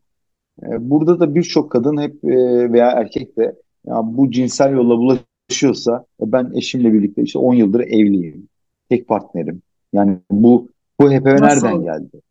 E, 0.63 0.89
Burada 0.89 1.19
da 1.19 1.35
birçok 1.35 1.71
kadın 1.71 2.01
hep 2.01 2.25
e, 2.25 2.71
veya 2.73 2.91
erkek 2.91 3.37
de 3.37 3.55
ya 3.85 4.01
bu 4.03 4.31
cinsel 4.31 4.73
yolla 4.73 4.97
bulaşıyorsa 4.97 6.05
e, 6.21 6.31
ben 6.31 6.51
eşimle 6.55 6.93
birlikte 6.93 7.21
işte 7.21 7.39
10 7.39 7.53
yıldır 7.53 7.79
evliyim. 7.79 8.47
Tek 8.89 9.07
partnerim. 9.07 9.61
Yani 9.93 10.17
bu 10.31 10.69
bu 10.99 11.11
HPV 11.11 11.41
nereden 11.41 11.83
geldi? 11.83 12.21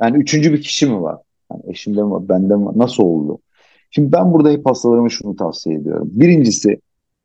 Yani 0.00 0.16
üçüncü 0.16 0.52
bir 0.52 0.62
kişi 0.62 0.86
mi 0.86 1.02
var? 1.02 1.18
Yani 1.52 1.62
eşimde 1.66 2.02
mi 2.02 2.10
var, 2.10 2.28
bende 2.28 2.56
mi 2.56 2.66
var? 2.66 2.78
Nasıl 2.78 3.02
oldu? 3.02 3.38
Şimdi 3.90 4.12
ben 4.12 4.32
burada 4.32 4.50
hep 4.50 4.66
hastalarıma 4.66 5.08
şunu 5.08 5.36
tavsiye 5.36 5.76
ediyorum. 5.76 6.08
Birincisi 6.12 6.80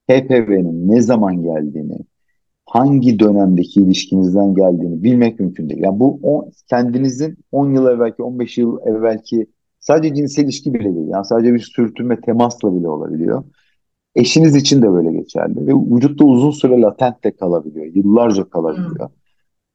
HPV'nin 0.09 0.91
ne 0.91 1.01
zaman 1.01 1.43
geldiğini, 1.43 1.97
hangi 2.71 3.19
dönemdeki 3.19 3.79
ilişkinizden 3.79 4.55
geldiğini 4.55 5.03
bilmek 5.03 5.39
mümkün 5.39 5.69
değil. 5.69 5.81
Yani 5.83 5.99
bu 5.99 6.19
o, 6.23 6.49
kendinizin 6.69 7.37
10 7.51 7.73
yıl 7.73 7.87
evvelki, 7.87 8.23
15 8.23 8.57
yıl 8.57 8.77
evvelki 8.85 9.47
sadece 9.79 10.15
cinsel 10.15 10.43
ilişki 10.43 10.73
bile 10.73 10.95
değil. 10.95 11.07
Yani 11.07 11.25
sadece 11.25 11.53
bir 11.53 11.59
sürtünme 11.59 12.21
temasla 12.21 12.75
bile 12.75 12.87
olabiliyor. 12.87 13.43
Eşiniz 14.15 14.55
için 14.55 14.81
de 14.81 14.91
böyle 14.91 15.11
geçerli 15.11 15.67
ve 15.67 15.73
vücutta 15.95 16.25
uzun 16.25 16.51
süre 16.51 16.81
latent 16.81 17.23
de 17.23 17.31
kalabiliyor, 17.31 17.85
yıllarca 17.85 18.49
kalabiliyor. 18.49 19.09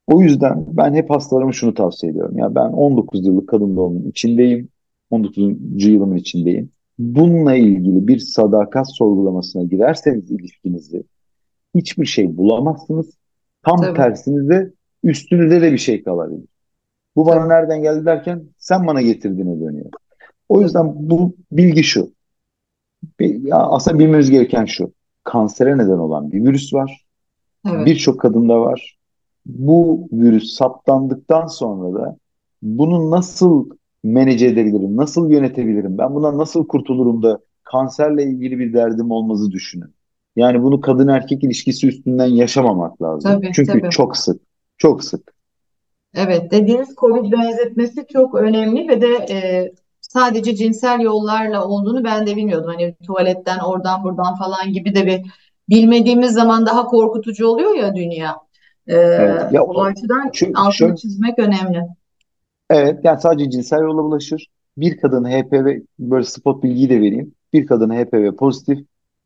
O 0.07 0.21
yüzden 0.21 0.65
ben 0.67 0.93
hep 0.93 1.09
hastalarıma 1.09 1.51
şunu 1.51 1.73
tavsiye 1.73 2.11
ediyorum. 2.11 2.37
Ya 2.37 2.55
ben 2.55 2.69
19 2.69 3.27
yıllık 3.27 3.49
kadın 3.49 3.75
doğumunun 3.75 4.09
içindeyim. 4.09 4.69
19. 5.09 5.85
yılımın 5.85 6.15
içindeyim. 6.15 6.69
Bununla 6.99 7.55
ilgili 7.55 8.07
bir 8.07 8.19
sadakat 8.19 8.95
sorgulamasına 8.95 9.63
girerseniz 9.63 10.31
ilişkinizi 10.31 11.03
hiçbir 11.75 12.05
şey 12.05 12.37
bulamazsınız. 12.37 13.17
Tam 13.65 13.81
tabii, 13.81 13.97
tersinize 13.97 14.73
üstünüze 15.03 15.61
de 15.61 15.73
bir 15.73 15.77
şey 15.77 16.03
kalabilir. 16.03 16.45
Bu 17.15 17.25
bana 17.25 17.39
tabii, 17.39 17.49
nereden 17.49 17.81
geldi 17.81 18.05
derken 18.05 18.43
sen 18.57 18.87
bana 18.87 19.01
getirdiğine 19.01 19.59
dönüyor. 19.61 19.89
O 20.49 20.61
yüzden 20.61 20.93
bu 21.09 21.35
bilgi 21.51 21.83
şu. 21.83 22.11
Aslında 23.51 23.99
bilmemiz 23.99 24.29
gereken 24.29 24.65
şu. 24.65 24.91
Kansere 25.23 25.77
neden 25.77 25.97
olan 25.97 26.31
bir 26.31 26.43
virüs 26.43 26.73
var. 26.73 27.05
Evet, 27.67 27.85
Birçok 27.85 28.19
kadında 28.19 28.61
var. 28.61 28.97
Bu 29.45 30.07
virüs 30.11 30.53
saptandıktan 30.53 31.47
sonra 31.47 31.99
da 31.99 32.17
bunu 32.61 33.11
nasıl 33.11 33.69
manage 34.03 34.45
edebilirim, 34.45 34.97
nasıl 34.97 35.31
yönetebilirim, 35.31 35.97
ben 35.97 36.15
bundan 36.15 36.37
nasıl 36.37 36.67
kurtulurum 36.67 37.23
da 37.23 37.39
kanserle 37.63 38.23
ilgili 38.23 38.59
bir 38.59 38.73
derdim 38.73 39.11
olmazı 39.11 39.51
düşünün. 39.51 39.93
Yani 40.37 40.63
bunu 40.63 40.81
kadın 40.81 41.07
erkek 41.07 41.43
ilişkisi 41.43 41.87
üstünden 41.87 42.25
yaşamamak 42.25 43.01
lazım. 43.01 43.31
tabii, 43.31 43.51
Çünkü 43.53 43.71
tabii. 43.71 43.89
çok 43.89 44.17
sık, 44.17 44.41
çok 44.77 45.03
sık. 45.03 45.33
Evet, 46.13 46.51
dediğiniz 46.51 46.95
COVID 46.95 47.31
benzetmesi 47.31 48.05
çok 48.13 48.35
önemli 48.35 48.87
ve 48.87 49.01
de 49.01 49.07
e, 49.29 49.71
sadece 50.01 50.55
cinsel 50.55 50.99
yollarla 50.99 51.65
olduğunu 51.65 52.03
ben 52.03 52.27
de 52.27 52.35
bilmiyordum. 52.35 52.67
Hani 52.75 52.95
tuvaletten, 53.07 53.59
oradan, 53.59 54.03
buradan 54.03 54.35
falan 54.35 54.73
gibi 54.73 54.95
de 54.95 55.05
bir 55.05 55.21
bilmediğimiz 55.69 56.33
zaman 56.33 56.65
daha 56.65 56.85
korkutucu 56.85 57.47
oluyor 57.47 57.75
ya 57.75 57.95
dünya. 57.95 58.35
E, 58.87 58.95
Evet. 58.95 59.53
Ya 59.53 59.63
o 59.63 59.83
açıdan 59.83 60.29
şu, 60.33 60.47
altını 60.55 60.73
şöyle, 60.73 60.95
çizmek 60.95 61.39
önemli. 61.39 61.83
Evet, 62.69 62.99
yani 63.03 63.21
sadece 63.21 63.49
cinsel 63.49 63.81
yolla 63.81 64.03
bulaşır. 64.03 64.47
Bir 64.77 64.97
kadın 64.97 65.25
HPV, 65.25 65.79
böyle 65.99 66.23
spot 66.23 66.63
bilgiyi 66.63 66.89
de 66.89 67.01
vereyim. 67.01 67.33
Bir 67.53 67.67
kadın 67.67 67.89
HPV 67.89 68.35
pozitif. 68.35 68.79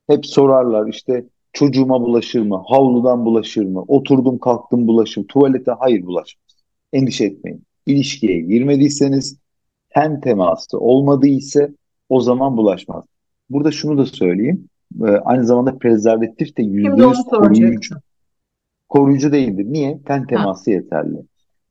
Hep 0.08 0.26
sorarlar 0.26 0.88
işte 0.88 1.26
çocuğuma 1.54 2.02
bulaşır 2.02 2.42
mı? 2.42 2.64
Havludan 2.68 3.26
bulaşır 3.26 3.66
mı? 3.66 3.86
Oturdum 3.88 4.40
kalktım 4.40 4.88
bulaşır. 4.88 5.28
Tuvalete 5.28 5.72
hayır 5.72 6.06
bulaşmaz. 6.06 6.56
Endişe 6.94 7.26
etmeyin. 7.26 7.64
İlişkiye 7.86 8.42
girmediyseniz, 8.42 9.40
ten 9.90 10.22
teması 10.22 10.80
olmadıysa 10.80 11.70
o 12.10 12.22
zaman 12.22 12.58
bulaşmaz. 12.58 13.06
Burada 13.50 13.72
şunu 13.72 13.98
da 13.98 14.06
söyleyeyim. 14.06 14.70
Ee, 15.02 15.06
aynı 15.06 15.46
zamanda 15.46 15.78
prezervatif 15.78 16.58
de 16.58 16.62
%100 16.64 17.06
onu 17.06 17.24
koruyucu, 17.26 17.96
koruyucu 18.90 19.32
değildir. 19.32 19.66
Niye? 19.70 20.00
Ten 20.06 20.20
Ha, 20.20 20.28
teması 20.28 20.72
yeterli. 20.72 21.18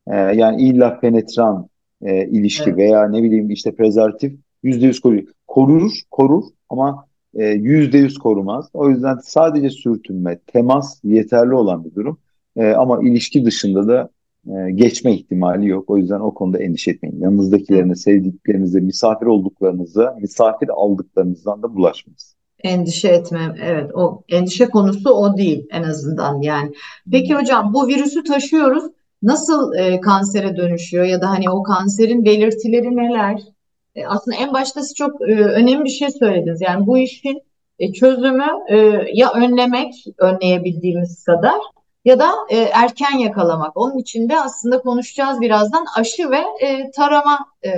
Ee, 0.07 0.17
yani 0.17 0.63
illa 0.63 1.01
penetran 1.01 1.69
e, 2.03 2.27
ilişki 2.27 2.71
evet, 2.71 2.79
veya 2.79 3.09
ne 3.09 3.23
bileyim 3.23 3.51
işte 3.51 3.75
prezervatif 3.75 4.39
yüzde 4.63 4.87
yüz 4.87 5.01
korur. 5.01 5.25
Korur, 5.47 5.93
korur 6.11 6.45
ama 6.69 7.07
yüzde 7.35 7.99
yüz 7.99 8.19
korumaz. 8.19 8.71
O 8.75 8.91
yüzden 8.91 9.19
sadece 9.23 9.71
sürtünme, 9.71 10.39
temas 10.47 11.01
yeterli 11.05 11.55
olan 11.55 11.85
bir 11.85 11.95
durum. 11.95 12.19
E, 12.57 12.71
ama 12.71 13.01
ilişki 13.03 13.45
dışında 13.45 13.89
da 13.89 14.11
e, 14.47 14.71
geçme 14.71 15.15
ihtimali 15.15 15.69
yok. 15.69 15.91
O 15.91 15.99
yüzden 15.99 16.21
o 16.21 16.35
konuda 16.35 16.59
endişe 16.59 16.91
etmeyin. 16.91 17.21
Yanınızdakilerine, 17.21 17.95
sevdiklerinize, 17.95 18.81
misafir 18.81 19.27
olduklarınıza, 19.27 20.17
misafir 20.21 20.69
aldıklarınızdan 20.69 21.63
da 21.63 21.75
bulaşmayız. 21.75 22.37
Endişe 22.65 23.09
etmem. 23.09 23.55
Evet, 23.65 23.91
o 23.95 24.23
endişe 24.29 24.67
konusu 24.67 25.11
o 25.11 25.37
değil 25.37 25.67
en 25.71 25.83
azından 25.83 26.43
yani. 26.43 26.73
Peki 27.11 27.35
hocam 27.35 27.75
bu 27.75 27.89
virüsü 27.89 28.25
taşıyoruz. 28.25 28.85
Nasıl 29.23 29.75
e, 29.75 30.01
kansere 30.01 30.57
dönüşüyor 30.57 31.05
ya 31.05 31.21
da 31.21 31.31
hani 31.31 31.51
o 31.51 31.63
kanserin 31.63 32.25
belirtileri 32.25 32.97
neler? 32.97 33.41
E, 33.95 34.07
aslında 34.07 34.37
en 34.37 34.53
başta 34.53 34.83
siz 34.83 34.95
çok 34.95 35.23
e, 35.23 35.35
önemli 35.35 35.85
bir 35.85 35.91
şey 35.91 36.11
söylediniz. 36.11 36.61
Yani 36.61 36.87
bu 36.87 36.99
işin 36.99 37.43
e, 37.79 37.93
çözümü 37.93 38.47
e, 38.69 38.77
ya 39.13 39.33
önlemek, 39.33 39.95
önleyebildiğimiz 40.19 41.25
kadar 41.25 41.61
ya 42.05 42.19
da 42.19 42.31
e, 42.51 42.57
erken 42.57 43.19
yakalamak. 43.19 43.77
Onun 43.77 43.99
için 43.99 44.29
de 44.29 44.41
aslında 44.41 44.79
konuşacağız 44.79 45.41
birazdan 45.41 45.85
aşı 45.97 46.31
ve 46.31 46.67
e, 46.67 46.91
tarama 46.91 47.39
e, 47.65 47.71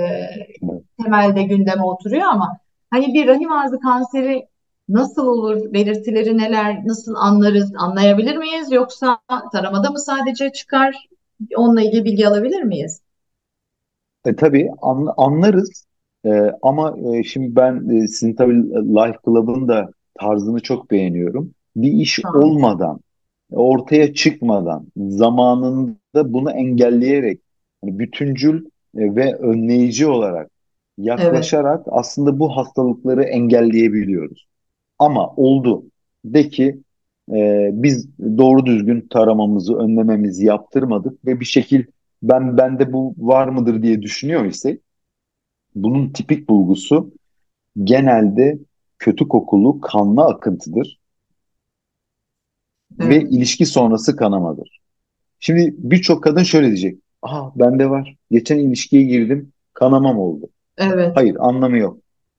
temelde 1.03 1.43
gündeme 1.43 1.83
oturuyor 1.83 2.25
ama 2.31 2.57
hani 2.89 3.13
bir 3.13 3.27
rahim 3.27 3.51
ağzı 3.51 3.79
kanseri 3.79 4.47
nasıl 4.89 5.27
olur, 5.27 5.73
belirtileri 5.73 6.37
neler, 6.37 6.81
nasıl 6.85 7.15
anlarız, 7.15 7.73
anlayabilir 7.77 8.37
miyiz 8.37 8.71
yoksa 8.71 9.19
taramada 9.51 9.89
mı 9.89 9.99
sadece 9.99 10.51
çıkar? 10.51 11.07
Onunla 11.57 11.81
ilgili 11.81 12.05
bilgi 12.05 12.27
alabilir 12.27 12.61
miyiz? 12.61 13.01
E, 14.25 14.35
tabii 14.35 14.71
an- 14.81 15.13
anlarız 15.17 15.85
E, 16.25 16.51
ama 16.61 16.95
e, 17.15 17.23
şimdi 17.23 17.55
ben 17.55 17.89
e, 17.89 18.07
sizin 18.07 18.35
tabii 18.35 18.53
Life 18.71 19.17
Club'ın 19.25 19.67
da 19.67 19.89
tarzını 20.19 20.59
çok 20.59 20.91
beğeniyorum. 20.91 21.51
Bir 21.75 21.91
iş 21.91 22.19
olmadan, 22.33 22.99
ortaya 23.51 24.13
çıkmadan, 24.13 24.87
zamanında 24.97 26.33
bunu 26.33 26.51
engelleyerek, 26.51 27.41
hani 27.81 27.99
bütüncül 27.99 28.65
e, 28.97 29.15
ve 29.15 29.35
önleyici 29.35 30.07
olarak 30.07 30.51
Evet, 31.17 31.53
yaklaşarak 31.53 31.85
aslında 31.91 32.39
bu 32.39 32.57
hastalıkları 32.57 33.23
engelleyebiliyoruz. 33.23 34.47
Ama 34.99 35.29
oldu 35.35 35.83
de 36.25 36.49
ki 36.49 36.81
e, 37.33 37.69
biz 37.73 38.09
doğru 38.37 38.65
düzgün 38.65 39.07
taramamızı, 39.09 39.75
önlememizi 39.77 40.45
yaptırmadık 40.45 41.25
ve 41.25 41.39
bir 41.39 41.45
şekil 41.45 41.85
ben 42.23 42.57
bende 42.57 42.93
bu 42.93 43.15
var 43.17 43.47
mıdır 43.47 43.83
diye 43.83 44.01
düşünüyor 44.01 44.45
ise 44.45 44.79
bunun 45.75 46.09
tipik 46.09 46.49
bulgusu 46.49 47.11
genelde 47.83 48.59
kötü 48.99 49.27
kokulu 49.27 49.81
kanlı 49.81 50.25
akıntıdır 50.25 50.99
ve 52.99 53.15
evet, 53.15 53.27
ilişki 53.31 53.65
sonrası 53.65 54.15
kanamadır. 54.15 54.79
Şimdi 55.39 55.75
birçok 55.77 56.23
kadın 56.23 56.43
şöyle 56.43 56.67
diyecek. 56.67 56.99
Aa 57.21 57.49
bende 57.55 57.89
var. 57.89 58.15
Geçen 58.31 58.59
ilişkiye 58.59 59.03
girdim, 59.03 59.53
kanamam 59.73 60.19
oldu. 60.19 60.49
evet, 60.77 61.11
Hayır, 61.15 61.35
anlamı 61.39 61.77
yok. 61.77 61.97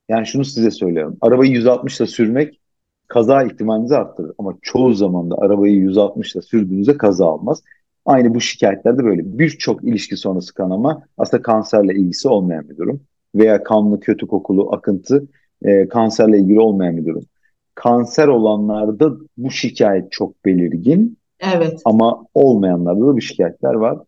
Yani 0.09 0.27
şunu 0.27 0.45
size 0.45 0.71
söylüyorum. 0.71 1.17
Arabayı 1.21 1.53
160 1.53 2.01
ile 2.01 2.07
sürmek 2.07 2.61
kaza 3.09 3.43
ihtimalinizi 3.43 3.97
arttırır. 3.97 4.33
Ama 4.39 4.55
çoğu 4.63 4.95
zaman 4.95 5.31
da 5.31 5.35
arabayı 5.39 5.75
160 5.75 6.35
ile 6.35 6.43
sürdüğünüzde 6.43 6.97
kaza 6.97 7.25
olmaz. 7.25 7.63
Aynı 8.07 8.35
bu 8.35 8.41
şikayetlerde 8.41 9.05
böyle. 9.05 9.39
Birçok 9.39 9.85
ilişki 9.85 10.17
sonrası 10.17 10.55
kanama 10.55 11.03
aslında 11.19 11.43
kanserle 11.43 11.95
ilgisi 11.95 12.29
olmayan 12.29 12.69
bir 12.69 12.77
durum. 12.77 13.01
Veya 13.35 13.63
kanlı, 13.63 14.01
kötü 14.01 14.27
kokulu 14.27 14.73
akıntı 14.73 15.27
e, 15.63 15.89
kanserle 15.89 16.39
ilgili 16.39 16.61
olmayan 16.61 16.97
bir 16.97 17.07
durum. 17.07 17.23
kanser 17.75 18.29
olanlarda 18.29 19.13
bu 19.37 19.51
şikayet 19.51 20.13
çok 20.13 20.45
belirgin. 20.45 21.19
Evet. 21.41 21.81
Ama 21.85 22.27
olmayanlarda 22.35 23.01
da 23.01 23.17
bu 23.17 23.21
şikayetler 23.21 23.75
var. 23.75 23.99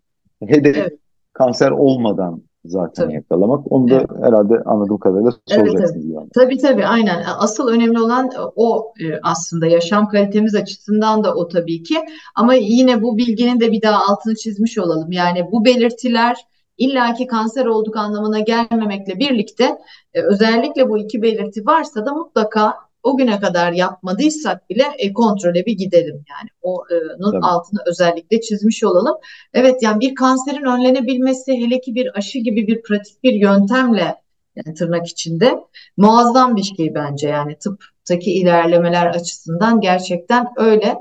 Hedef 0.46 0.76
evet. 0.76 0.98
kanser 1.32 1.70
olmadan 1.70 2.42
zaten 2.64 3.04
tabii. 3.04 3.14
yakalamak. 3.14 3.72
Onu 3.72 3.90
da 3.90 3.96
evet. 3.96 4.10
herhalde 4.22 4.54
anladığım 4.64 4.98
kadarıyla 4.98 5.32
soracaksınız 5.46 5.90
evet, 5.90 6.04
evet. 6.04 6.14
yani. 6.14 6.28
Tabii 6.34 6.58
tabii 6.58 6.86
aynen. 6.86 7.22
Asıl 7.38 7.68
önemli 7.68 8.00
olan 8.00 8.30
o 8.56 8.92
e, 9.00 9.04
aslında 9.22 9.66
yaşam 9.66 10.08
kalitemiz 10.08 10.54
açısından 10.54 11.24
da 11.24 11.34
o 11.34 11.48
tabii 11.48 11.82
ki. 11.82 11.94
Ama 12.34 12.54
yine 12.54 13.02
bu 13.02 13.16
bilginin 13.16 13.60
de 13.60 13.72
bir 13.72 13.82
daha 13.82 14.12
altını 14.12 14.34
çizmiş 14.34 14.78
olalım. 14.78 15.12
Yani 15.12 15.48
bu 15.52 15.64
belirtiler 15.64 16.36
illaki 16.78 17.26
kanser 17.26 17.66
olduk 17.66 17.96
anlamına 17.96 18.40
gelmemekle 18.40 19.18
birlikte 19.18 19.78
e, 20.14 20.22
özellikle 20.22 20.88
bu 20.88 20.98
iki 20.98 21.22
belirti 21.22 21.66
varsa 21.66 22.06
da 22.06 22.14
mutlaka 22.14 22.74
o 23.02 23.16
güne 23.16 23.40
kadar 23.40 23.72
yapmadıysak 23.72 24.70
bile 24.70 24.84
e, 24.98 25.12
kontrole 25.12 25.66
bir 25.66 25.72
gidelim 25.72 26.24
yani. 26.30 26.50
Onun 26.62 27.32
Tabii. 27.32 27.46
altını 27.46 27.80
özellikle 27.86 28.40
çizmiş 28.40 28.84
olalım. 28.84 29.16
Evet 29.54 29.82
yani 29.82 30.00
bir 30.00 30.14
kanserin 30.14 30.64
önlenebilmesi 30.64 31.52
hele 31.52 31.80
ki 31.80 31.94
bir 31.94 32.18
aşı 32.18 32.38
gibi 32.38 32.66
bir 32.66 32.82
pratik 32.82 33.22
bir 33.22 33.32
yöntemle 33.32 34.16
yani 34.56 34.74
tırnak 34.74 35.06
içinde 35.06 35.58
muazzam 35.96 36.56
bir 36.56 36.62
şey 36.62 36.94
bence 36.94 37.28
yani 37.28 37.56
tıptaki 37.58 38.32
ilerlemeler 38.32 39.06
açısından 39.06 39.80
gerçekten 39.80 40.46
öyle. 40.56 40.96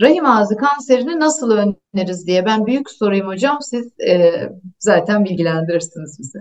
Rahim 0.00 0.26
ağzı 0.26 0.56
kanserini 0.56 1.20
nasıl 1.20 1.50
önleriz 1.50 2.26
diye 2.26 2.46
ben 2.46 2.66
büyük 2.66 2.90
sorayım 2.90 3.26
hocam. 3.26 3.58
Siz 3.60 4.00
e, 4.00 4.32
zaten 4.78 5.24
bilgilendirirsiniz 5.24 6.18
bizi. 6.18 6.38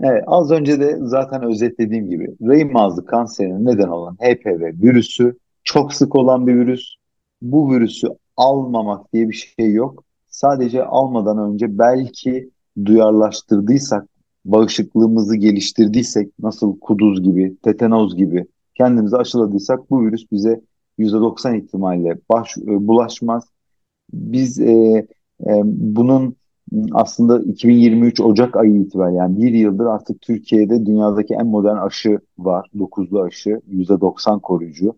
Evet, 0.00 0.24
az 0.26 0.50
önce 0.50 0.80
de 0.80 0.98
zaten 1.00 1.42
özetlediğim 1.42 2.10
gibi 2.10 2.36
rahim 2.42 2.76
ağzı 2.76 3.06
kanserine 3.06 3.72
neden 3.72 3.88
olan 3.88 4.14
HPV 4.14 4.82
virüsü 4.82 5.38
çok 5.64 5.94
sık 5.94 6.14
olan 6.14 6.46
bir 6.46 6.54
virüs. 6.54 6.94
Bu 7.42 7.70
virüsü 7.70 8.08
almamak 8.36 9.12
diye 9.12 9.28
bir 9.28 9.54
şey 9.58 9.72
yok. 9.72 10.04
Sadece 10.28 10.84
almadan 10.84 11.38
önce 11.38 11.78
belki 11.78 12.50
duyarlaştırdıysak, 12.84 14.08
bağışıklığımızı 14.44 15.36
geliştirdiysek, 15.36 16.32
nasıl 16.38 16.80
kuduz 16.80 17.22
gibi, 17.22 17.56
tetanoz 17.62 18.16
gibi 18.16 18.46
kendimizi 18.74 19.16
aşıladıysak 19.16 19.90
bu 19.90 20.06
virüs 20.06 20.32
bize 20.32 20.60
%90 20.98 21.56
ihtimalle 21.56 22.18
baş, 22.30 22.58
e, 22.58 22.86
bulaşmaz. 22.88 23.44
Biz 24.12 24.60
e, 24.60 24.72
e, 25.46 25.62
bunun 25.64 26.36
aslında 26.92 27.42
2023 27.42 28.20
Ocak 28.20 28.56
ayı 28.56 28.80
itibariyle 28.80 29.18
yani 29.18 29.42
bir 29.42 29.52
yıldır 29.52 29.86
artık 29.86 30.20
Türkiye'de 30.20 30.86
dünyadaki 30.86 31.34
en 31.34 31.46
modern 31.46 31.76
aşı 31.76 32.18
var. 32.38 32.70
Dokuzlu 32.78 33.22
aşı, 33.22 33.60
%90 33.68 34.40
koruyucu. 34.40 34.94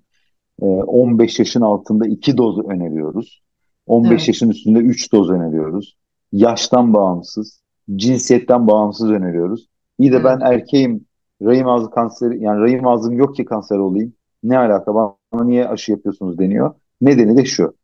15 0.61 1.39
yaşın 1.39 1.61
altında 1.61 2.07
2 2.07 2.37
doz 2.37 2.59
öneriyoruz. 2.59 3.43
15 3.87 4.11
evet. 4.11 4.29
yaşın 4.29 4.51
üstünde 4.51 4.79
3 4.79 5.13
doz 5.13 5.31
öneriyoruz. 5.31 5.97
Yaştan 6.33 6.95
bağımsız, 6.95 7.63
cinsiyetten 7.97 8.67
bağımsız 8.67 9.11
öneriyoruz. 9.11 9.69
İyi 9.99 10.13
de 10.13 10.17
evet. 10.17 10.25
ben 10.25 10.41
erkeğim, 10.41 11.07
rahim 11.43 11.69
ağzı 11.69 11.91
kanseri, 11.91 12.43
yani 12.43 12.61
rahim 12.61 12.87
ağzım 12.87 13.19
yok 13.19 13.37
ki 13.37 13.45
kanser 13.45 13.79
olayım. 13.79 14.13
Ne 14.49 14.59
alaka? 14.59 14.95
Bana 14.95 15.45
niye 15.45 15.69
aşı 15.69 15.93
yapıyorsunuz 15.93 16.39
deniyor. 16.39 16.75
Nedeni 17.01 17.37
de 17.37 17.45
şu. 17.45 17.77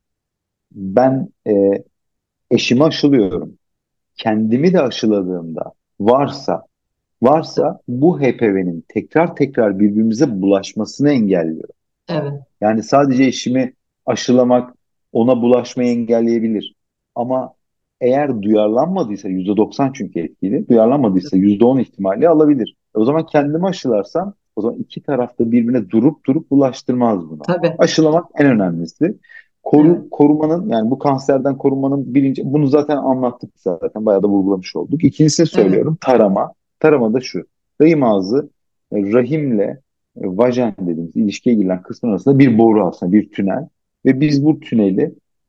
Ben 0.72 1.28
e, 1.46 1.84
eşimi 2.50 2.84
aşılıyorum 2.84 3.58
kendimi 4.16 4.72
de 4.72 4.80
aşıladığımda 4.80 5.72
varsa 6.00 6.62
varsa 7.22 7.80
bu 7.88 8.20
HPV'nin 8.20 8.84
tekrar 8.88 9.36
tekrar 9.36 9.78
birbirimize 9.78 10.42
bulaşmasını 10.42 11.10
engelliyor. 11.10 11.68
Evet. 12.08 12.32
Yani 12.60 12.82
sadece 12.82 13.24
eşimi 13.24 13.72
aşılamak 14.06 14.74
ona 15.12 15.42
bulaşmayı 15.42 15.90
engelleyebilir. 15.90 16.74
Ama 17.14 17.54
eğer 18.00 18.42
duyarlanmadıysa 18.42 19.28
%90 19.28 19.92
çünkü 19.94 20.20
etkili. 20.20 20.68
Duyarlanmadıysa 20.68 21.36
%10 21.36 21.80
ihtimali 21.80 22.28
alabilir. 22.28 22.76
E 22.96 22.98
o 22.98 23.04
zaman 23.04 23.26
kendimi 23.26 23.66
aşılarsam 23.66 24.34
o 24.56 24.60
zaman 24.62 24.78
iki 24.78 25.00
tarafta 25.00 25.52
birbirine 25.52 25.90
durup 25.90 26.26
durup 26.26 26.50
bulaştırmaz 26.50 27.30
bunu. 27.30 27.38
Tabii. 27.38 27.74
Aşılamak 27.78 28.24
en 28.38 28.46
önemlisi. 28.46 29.16
Koru, 29.62 29.88
evet. 29.88 30.10
Korumanın 30.10 30.68
yani 30.68 30.90
bu 30.90 30.98
kanserden 30.98 31.58
korunmanın 31.58 32.14
birinci 32.14 32.42
bunu 32.44 32.66
zaten 32.66 32.96
anlattık 32.96 33.50
zaten 33.56 34.06
bayağı 34.06 34.22
da 34.22 34.28
vurgulamış 34.28 34.76
olduk. 34.76 35.04
İkincisini 35.04 35.46
söylüyorum 35.46 35.92
evet. 35.92 36.00
tarama. 36.00 36.52
Tarama 36.80 37.14
da 37.14 37.20
şu. 37.20 37.44
Rahim 37.80 38.02
ağzı 38.02 38.50
e, 38.92 39.12
rahimle 39.12 39.80
e, 40.16 40.20
vajen 40.24 40.74
dediğimiz 40.80 41.16
ilişkiye 41.16 41.56
girilen 41.56 41.82
kısmın 41.82 42.10
arasında 42.10 42.38
bir 42.38 42.58
boru 42.58 42.86
aslında 42.86 43.12
bir 43.12 43.30
tünel 43.30 43.68
ve 44.04 44.20
biz 44.20 44.44
bu 44.44 44.60
tüneli 44.60 45.02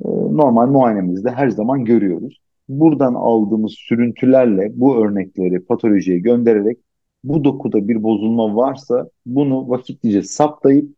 e, 0.05 0.09
normal 0.09 0.67
muayenemizde 0.67 1.31
her 1.31 1.49
zaman 1.49 1.85
görüyoruz. 1.85 2.41
Buradan 2.69 3.13
aldığımız 3.13 3.71
sürüntülerle 3.71 4.71
bu 4.75 4.95
örnekleri 5.05 5.59
patolojiye 5.59 6.19
göndererek 6.19 6.77
bu 7.23 7.43
dokuda 7.43 7.87
bir 7.87 8.03
bozulma 8.03 8.55
varsa 8.55 9.09
bunu 9.25 9.69
vakitlice 9.69 10.23
saptayıp 10.23 10.95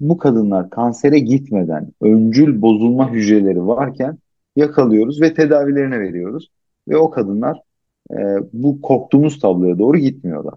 bu 0.00 0.18
kadınlar 0.18 0.70
kansere 0.70 1.18
gitmeden 1.18 1.92
öncül 2.00 2.62
bozulma 2.62 3.12
hücreleri 3.12 3.66
varken 3.66 4.18
yakalıyoruz 4.56 5.22
ve 5.22 5.34
tedavilerine 5.34 6.00
veriyoruz. 6.00 6.50
Ve 6.88 6.96
o 6.96 7.10
kadınlar 7.10 7.60
e, 8.10 8.16
bu 8.52 8.80
korktuğumuz 8.80 9.40
tabloya 9.40 9.78
doğru 9.78 9.98
gitmiyorlar. 9.98 10.54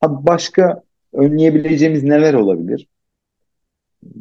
Ha, 0.00 0.26
başka 0.26 0.82
önleyebileceğimiz 1.12 2.04
neler 2.04 2.34
olabilir? 2.34 2.88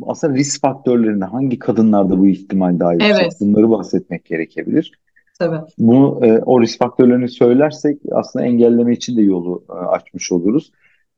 Aslında 0.02 0.36
risk 0.36 0.62
faktörlerinde 0.62 1.26
hangi 1.26 1.60
kadınlarda 1.60 2.20
bu 2.20 2.28
ihtimal 2.28 2.80
daha 2.80 2.94
yüksek? 2.94 3.12
Evet. 3.22 3.38
Bunları 3.40 3.70
bahsetmek 3.70 4.26
gerekebilir. 4.26 5.00
Tabii. 5.40 5.58
Bunu 5.78 6.26
e, 6.26 6.40
o 6.40 6.62
risk 6.62 6.80
faktörlerini 6.80 7.30
söylersek 7.30 7.98
aslında 8.12 8.46
engelleme 8.46 8.94
için 8.94 9.18
de 9.18 9.22
yolu 9.22 9.66
e, 9.70 9.74
açmış 9.74 10.32
oluruz. 10.32 10.72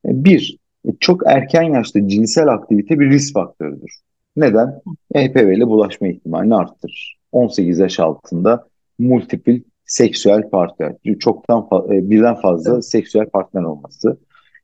E, 0.06 0.24
bir, 0.24 0.58
çok 1.00 1.22
erken 1.26 1.62
yaşta 1.62 2.08
cinsel 2.08 2.48
aktivite 2.48 3.00
bir 3.00 3.10
risk 3.10 3.34
faktörüdür. 3.34 3.92
Neden? 4.36 4.80
HPV 5.14 5.52
ile 5.56 5.66
bulaşma 5.66 6.08
ihtimalini 6.08 6.54
arttırır. 6.54 7.18
18 7.32 7.78
yaş 7.78 8.00
altında 8.00 8.66
multiple 8.98 9.60
seksüel 9.84 10.50
partner, 10.50 10.94
çoktan 11.18 11.60
fa- 11.60 11.94
e, 11.94 12.10
birden 12.10 12.34
fazla 12.34 12.72
evet. 12.72 12.84
seksüel 12.84 13.26
partner 13.26 13.62
olması. 13.62 14.18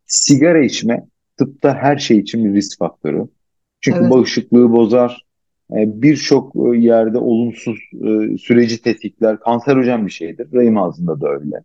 Sigara 0.07 0.65
içme 0.65 1.07
tıpta 1.37 1.75
her 1.75 1.97
şey 1.97 2.19
için 2.19 2.45
bir 2.45 2.55
risk 2.55 2.79
faktörü. 2.79 3.29
Çünkü 3.81 4.01
evet. 4.01 4.11
bağışıklığı 4.11 4.73
bozar, 4.73 5.11
e, 5.11 5.28
birçok 5.71 6.57
e, 6.57 6.79
yerde 6.79 7.19
olumsuz 7.19 7.79
süreci 8.41 8.83
tetikler, 8.83 9.41
kanserojen 9.41 10.07
bir 10.07 10.13
şeydir. 10.13 10.49
Rahim 10.53 10.79
ağzında 10.79 11.21
da 11.21 11.29
öyle. 11.29 11.63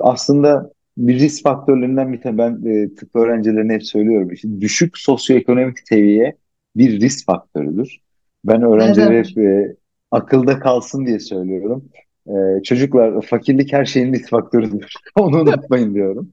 Aslında 0.00 0.72
bir 0.98 1.18
risk 1.18 1.42
faktörlerinden 1.42 2.12
bir 2.12 2.20
tane 2.20 2.38
ben 2.38 2.70
e, 2.70 2.94
tıp 2.94 3.16
öğrencilerine 3.16 3.74
hep 3.74 3.84
söylüyorum. 3.86 4.32
İşte 4.32 4.60
düşük 4.60 4.98
sosyoekonomik 4.98 5.78
seviye 5.88 6.36
bir 6.76 7.00
risk 7.00 7.26
faktörüdür. 7.26 7.98
Ben 8.44 8.62
öğrencilere 8.62 9.18
hep 9.18 9.38
e, 9.38 9.76
akılda 10.10 10.58
kalsın 10.58 11.06
diye 11.06 11.18
söylüyorum. 11.18 11.84
E, 12.26 12.62
çocuklar 12.62 13.22
fakirlik 13.22 13.72
her 13.72 13.84
şeyin 13.84 14.12
risk 14.12 14.30
faktörüdür. 14.30 14.92
Onu 15.16 15.40
unutmayın 15.40 15.94
diyorum. 15.94 16.32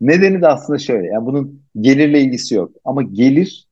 Nedeni 0.00 0.42
de 0.42 0.46
aslında 0.48 0.78
şöyle. 0.78 1.06
Yani 1.06 1.26
bunun 1.26 1.62
gelirle 1.80 2.20
ilgisi 2.20 2.54
yok. 2.54 2.72
Ama 2.84 3.02
gelir 3.02 3.66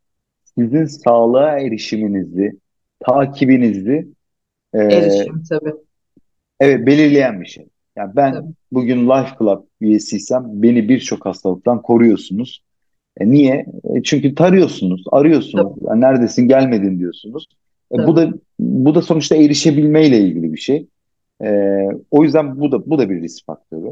sizin 0.59 0.85
sağlığa 0.85 1.59
erişiminizi, 1.59 2.53
takibinizi 3.01 4.09
e, 4.75 4.79
Erişim 4.79 5.43
tabii. 5.49 5.73
Evet 6.61 6.87
belirleyen 6.87 7.41
bir 7.41 7.47
şey. 7.47 7.67
Yani 7.97 8.17
ben 8.17 8.33
Tabii. 8.33 8.53
bugün 8.73 9.09
Life 9.09 9.31
Club 9.39 9.63
üyesiysem 9.81 10.45
beni 10.47 10.89
birçok 10.89 11.27
hastalıktan 11.27 11.83
koruyorsunuz. 11.83 12.63
E 13.21 13.31
niye? 13.31 13.67
E 13.95 14.03
çünkü 14.03 14.35
tarıyorsunuz, 14.35 15.05
arıyorsunuz. 15.13 15.73
Yani 15.89 16.01
neredesin 16.01 16.49
gelmedin 16.49 16.99
diyorsunuz. 16.99 17.47
E 17.93 18.07
bu 18.07 18.17
da 18.17 18.33
bu 18.59 18.95
da 18.95 19.03
sonuçta 19.03 19.37
erişebilmeyle 19.37 20.19
ilgili 20.19 20.53
bir 20.53 20.59
şey. 20.59 20.87
E, 21.43 21.49
o 22.11 22.25
yüzden 22.25 22.61
bu 22.61 22.73
da 22.73 22.91
bu 22.91 22.99
da 22.99 23.11
bir 23.11 23.23
risk 23.23 23.47
faktörü. 23.47 23.91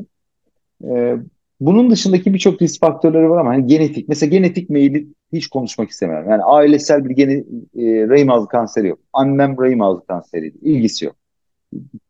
E, 0.84 1.16
bunun 1.60 1.90
dışındaki 1.90 2.34
birçok 2.34 2.62
risk 2.62 2.80
faktörleri 2.80 3.30
var 3.30 3.40
ama 3.40 3.50
hani 3.50 3.66
genetik. 3.66 4.08
Mesela 4.08 4.30
genetik 4.30 4.70
meyili 4.70 5.06
hiç 5.32 5.48
konuşmak 5.48 5.90
istemiyorum. 5.90 6.30
Yani 6.30 6.42
ailesel 6.42 7.04
bir 7.04 7.10
gene, 7.10 7.32
e, 7.32 8.08
rahim 8.08 8.30
ağzı 8.30 8.48
kanseri 8.48 8.88
yok. 8.88 8.98
Annem 9.12 9.60
rahim 9.60 9.82
ağzı 9.82 10.06
kanseri 10.06 10.52
ilgisi 10.62 11.04
yok. 11.04 11.16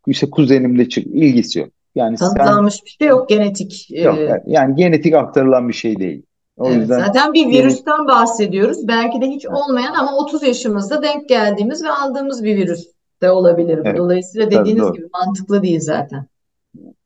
İşte 0.07 0.31
kuzenimde 0.31 0.89
çık 0.89 1.07
ilgisi 1.07 1.59
yok. 1.59 1.69
Yani 1.95 2.17
Kanıtlanmış 2.17 2.75
sen, 2.75 2.85
bir 2.85 2.91
şey 2.91 3.09
yok 3.09 3.29
genetik. 3.29 3.91
Yok, 3.91 4.19
e, 4.19 4.43
yani 4.47 4.75
genetik 4.75 5.15
aktarılan 5.15 5.69
bir 5.69 5.75
şey 5.75 5.97
değil. 5.97 6.23
O 6.57 6.69
evet, 6.69 6.81
yüzden 6.81 6.99
zaten 6.99 7.33
bir 7.33 7.47
virüsten 7.47 8.07
bahsediyoruz. 8.07 8.89
Belki 8.89 9.21
de 9.21 9.27
hiç 9.27 9.47
olmayan 9.47 9.95
ama 9.95 10.17
30 10.17 10.43
yaşımızda 10.43 11.03
denk 11.03 11.29
geldiğimiz 11.29 11.85
ve 11.85 11.91
aldığımız 11.91 12.45
bir 12.45 12.57
virüs 12.57 12.87
de 13.23 13.31
olabilir. 13.31 13.81
Evet. 13.85 13.99
Dolayısıyla 13.99 14.51
dediğiniz 14.51 14.83
Tabii, 14.83 14.97
gibi 14.97 15.09
mantıklı 15.13 15.63
değil 15.63 15.81
zaten. 15.81 16.27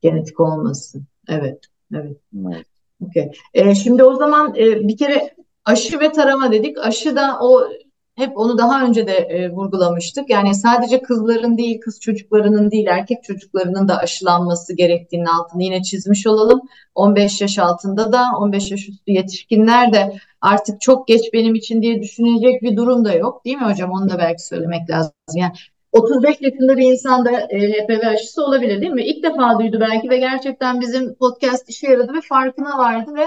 Genetik 0.01 0.39
olması. 0.39 0.99
Evet. 1.29 1.59
Evet. 1.95 2.17
evet. 2.47 2.65
Okay. 3.07 3.31
E, 3.53 3.75
şimdi 3.75 4.03
o 4.03 4.15
zaman 4.15 4.55
e, 4.55 4.87
bir 4.87 4.97
kere 4.97 5.35
aşı 5.65 5.99
ve 5.99 6.11
tarama 6.11 6.51
dedik. 6.51 6.77
Aşı 6.77 7.15
da 7.15 7.37
o 7.41 7.67
hep 8.15 8.37
onu 8.37 8.57
daha 8.57 8.85
önce 8.85 9.07
de 9.07 9.13
e, 9.13 9.51
vurgulamıştık. 9.51 10.29
Yani 10.29 10.55
sadece 10.55 11.01
kızların 11.01 11.57
değil, 11.57 11.81
kız 11.81 11.99
çocuklarının 11.99 12.71
değil, 12.71 12.87
erkek 12.87 13.23
çocuklarının 13.23 13.87
da 13.87 13.97
aşılanması 13.97 14.75
gerektiğinin 14.75 15.25
altını 15.25 15.63
yine 15.63 15.83
çizmiş 15.83 16.27
olalım. 16.27 16.61
15 16.95 17.41
yaş 17.41 17.59
altında 17.59 18.13
da 18.13 18.23
15 18.39 18.71
yaş 18.71 18.89
üstü 18.89 19.11
yetişkinler 19.11 19.93
de 19.93 20.13
artık 20.41 20.81
çok 20.81 21.07
geç 21.07 21.33
benim 21.33 21.55
için 21.55 21.81
diye 21.81 22.01
düşünecek 22.01 22.61
bir 22.61 22.77
durum 22.77 23.05
da 23.05 23.13
yok. 23.13 23.45
Değil 23.45 23.57
mi 23.57 23.65
hocam? 23.65 23.91
Onu 23.91 24.09
da 24.09 24.17
belki 24.17 24.45
söylemek 24.45 24.89
lazım. 24.89 25.13
Yani 25.35 25.53
35 25.91 26.41
yaşında 26.41 26.77
bir 26.77 26.91
insan 26.91 27.25
da 27.25 27.31
e, 27.31 27.71
HPV 27.71 28.07
aşısı 28.07 28.45
olabilir 28.45 28.81
değil 28.81 28.91
mi? 28.91 29.03
İlk 29.03 29.23
defa 29.23 29.59
duydu 29.59 29.77
belki 29.79 30.09
ve 30.09 30.17
gerçekten 30.17 30.81
bizim 30.81 31.15
podcast 31.15 31.69
işe 31.69 31.87
yaradı 31.87 32.13
ve 32.13 32.21
farkına 32.21 32.77
vardı 32.77 33.11
ve 33.15 33.25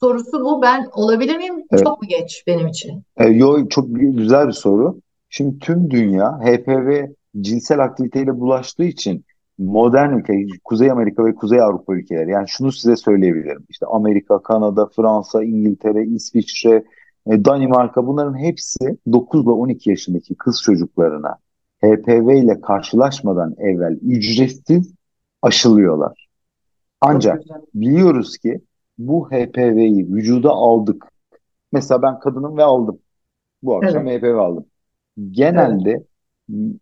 sorusu 0.00 0.40
bu. 0.40 0.62
Ben 0.62 0.88
olabilir 0.92 1.36
miyim? 1.36 1.62
Evet. 1.70 1.84
Çok 1.84 2.02
mu 2.02 2.08
geç 2.08 2.44
benim 2.46 2.66
için? 2.66 3.02
E, 3.16 3.24
yo, 3.24 3.68
çok 3.68 3.86
güzel 3.90 4.48
bir 4.48 4.52
soru. 4.52 5.00
Şimdi 5.28 5.58
tüm 5.58 5.90
dünya 5.90 6.38
HPV 6.40 7.06
cinsel 7.40 7.84
aktiviteyle 7.84 8.40
bulaştığı 8.40 8.84
için 8.84 9.24
modern 9.58 10.12
ülke, 10.12 10.46
Kuzey 10.64 10.90
Amerika 10.90 11.24
ve 11.24 11.34
Kuzey 11.34 11.60
Avrupa 11.60 11.94
ülkeleri 11.94 12.30
yani 12.30 12.48
şunu 12.48 12.72
size 12.72 12.96
söyleyebilirim. 12.96 13.64
İşte 13.68 13.86
Amerika, 13.86 14.42
Kanada, 14.42 14.86
Fransa, 14.86 15.44
İngiltere, 15.44 16.04
İsviçre, 16.04 16.84
e, 17.26 17.44
Danimarka 17.44 18.06
bunların 18.06 18.38
hepsi 18.38 18.98
9 19.12 19.42
ile 19.42 19.50
12 19.50 19.90
yaşındaki 19.90 20.34
kız 20.34 20.62
çocuklarına 20.62 21.36
HPV 21.82 22.44
ile 22.44 22.60
karşılaşmadan 22.60 23.54
evvel 23.58 23.98
ücretsiz 24.02 24.92
aşılıyorlar. 25.42 26.26
Ancak 27.00 27.42
biliyoruz 27.74 28.38
ki 28.38 28.60
bu 28.98 29.30
HPV'yi 29.30 30.06
vücuda 30.12 30.50
aldık. 30.50 31.04
Mesela 31.72 32.02
ben 32.02 32.18
kadınım 32.18 32.56
ve 32.56 32.62
aldım. 32.64 32.98
Bu 33.62 33.76
akşam 33.76 34.08
evet. 34.08 34.22
HPV 34.22 34.36
aldım. 34.38 34.66
Genelde 35.30 35.90
evet. 35.90 36.76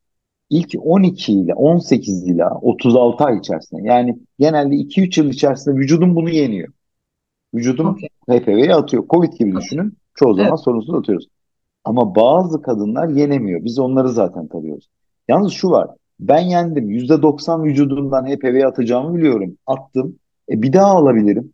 ilk 0.50 0.74
12 0.78 1.32
ile 1.32 1.54
18 1.54 2.28
ile 2.28 2.46
36 2.46 3.24
ay 3.24 3.38
içerisinde 3.38 3.82
yani 3.84 4.18
genelde 4.38 4.74
2-3 4.74 5.20
yıl 5.20 5.30
içerisinde 5.30 5.76
vücudum 5.76 6.16
bunu 6.16 6.30
yeniyor. 6.30 6.68
Vücudum 7.54 7.88
okay. 7.88 8.40
HPV'yi 8.40 8.74
atıyor. 8.74 9.04
Covid 9.08 9.32
gibi 9.32 9.56
düşünün. 9.56 9.98
Çoğu 10.14 10.34
zaman 10.34 10.48
evet. 10.48 10.60
sorunsuz 10.60 10.94
atıyoruz. 10.94 11.28
Ama 11.84 12.14
bazı 12.14 12.62
kadınlar 12.62 13.08
yenemiyor. 13.08 13.64
Biz 13.64 13.78
onları 13.78 14.08
zaten 14.08 14.48
tanıyoruz. 14.48 14.88
Yalnız 15.28 15.52
şu 15.52 15.70
var. 15.70 15.90
Ben 16.20 16.40
yendim. 16.40 16.90
%90 16.90 17.64
vücudumdan 17.64 18.26
HPV 18.26 18.66
atacağımı 18.66 19.16
biliyorum. 19.16 19.56
Attım. 19.66 20.18
E 20.50 20.62
bir 20.62 20.72
daha 20.72 20.86
alabilirim. 20.86 21.52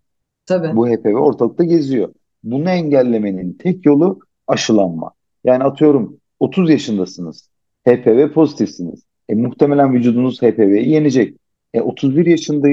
Tabii. 0.51 0.77
Bu 0.77 0.89
HPV 0.89 1.15
ortalıkta 1.15 1.65
geziyor. 1.65 2.15
Bunu 2.45 2.71
engellemenin 2.71 3.53
tek 3.53 3.87
yolu 3.87 4.21
aşılanma. 4.47 5.13
Yani 5.45 5.65
atıyorum 5.65 6.17
30 6.41 6.71
yaşındasınız. 6.71 7.49
HPV 7.89 8.33
pozitifsiniz. 8.33 9.03
E, 9.29 9.35
muhtemelen 9.35 9.95
vücudunuz 9.95 10.43
HPV'yi 10.43 10.89
yenecek. 10.91 11.37
E, 11.75 11.81
31 11.81 12.27
yaşında 12.27 12.69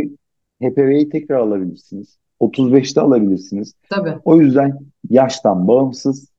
HPV'yi 0.61 1.09
tekrar 1.09 1.39
alabilirsiniz. 1.39 2.17
35'te 2.39 3.01
alabilirsiniz. 3.01 3.73
Tabii. 3.89 4.13
O 4.25 4.41
yüzden 4.41 4.79
yaştan 5.09 5.67
bağımsız 5.67 6.31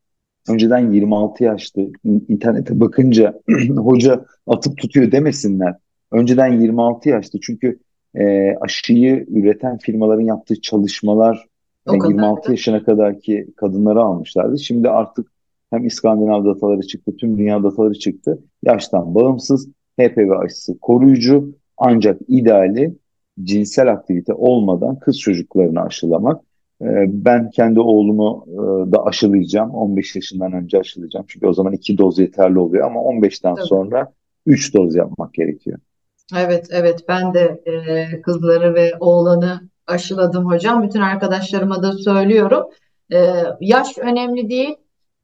önceden 0.48 0.92
26 0.92 1.44
yaşlı 1.44 1.90
internete 2.04 2.80
bakınca 2.80 3.40
hoca 3.76 4.24
atıp 4.46 4.78
tutuyor 4.78 5.12
demesinler. 5.12 5.74
Önceden 6.12 6.60
26 6.60 7.08
yaşlı 7.08 7.40
çünkü 7.40 7.78
e, 8.18 8.56
aşıyı 8.60 9.26
üreten 9.28 9.78
firmaların 9.78 10.22
yaptığı 10.24 10.60
çalışmalar 10.60 11.46
o 11.88 11.94
26 11.94 12.50
yaşına 12.50 12.84
kadarki 12.84 13.46
kadınları 13.56 14.00
almışlardı. 14.00 14.58
Şimdi 14.58 14.90
artık 14.90 15.32
hem 15.70 15.86
İskandinav 15.86 16.44
dataları 16.44 16.82
çıktı, 16.82 17.16
tüm 17.16 17.38
dünya 17.38 17.62
dataları 17.62 17.94
çıktı. 17.94 18.38
Yaştan 18.62 19.14
bağımsız 19.14 19.68
HPV 20.00 20.30
aşısı 20.30 20.78
koruyucu 20.78 21.54
ancak 21.76 22.20
ideali 22.28 22.94
cinsel 23.42 23.92
aktivite 23.92 24.32
olmadan 24.32 24.98
kız 24.98 25.18
çocuklarını 25.18 25.82
aşılamak. 25.82 26.42
Ee, 26.82 27.04
ben 27.08 27.50
kendi 27.50 27.80
oğlumu 27.80 28.46
e, 28.48 28.92
da 28.92 29.04
aşılayacağım. 29.04 29.70
15 29.70 30.16
yaşından 30.16 30.52
önce 30.52 30.78
aşılayacağım. 30.78 31.26
Çünkü 31.28 31.46
o 31.46 31.52
zaman 31.52 31.72
iki 31.72 31.98
doz 31.98 32.18
yeterli 32.18 32.58
oluyor 32.58 32.86
ama 32.86 33.00
15'ten 33.00 33.54
Tabii. 33.54 33.66
sonra 33.66 34.12
3 34.46 34.74
doz 34.74 34.96
yapmak 34.96 35.34
gerekiyor. 35.34 35.78
Evet, 36.36 36.66
evet. 36.70 37.04
Ben 37.08 37.34
de 37.34 37.62
e, 37.66 38.22
kızları 38.22 38.74
ve 38.74 38.92
oğlanı 39.00 39.60
aşıladım 39.86 40.46
hocam. 40.46 40.82
Bütün 40.82 41.00
arkadaşlarıma 41.00 41.82
da 41.82 41.92
söylüyorum. 41.92 42.70
E, 43.12 43.44
yaş 43.60 43.98
önemli 43.98 44.48
değil. 44.48 44.76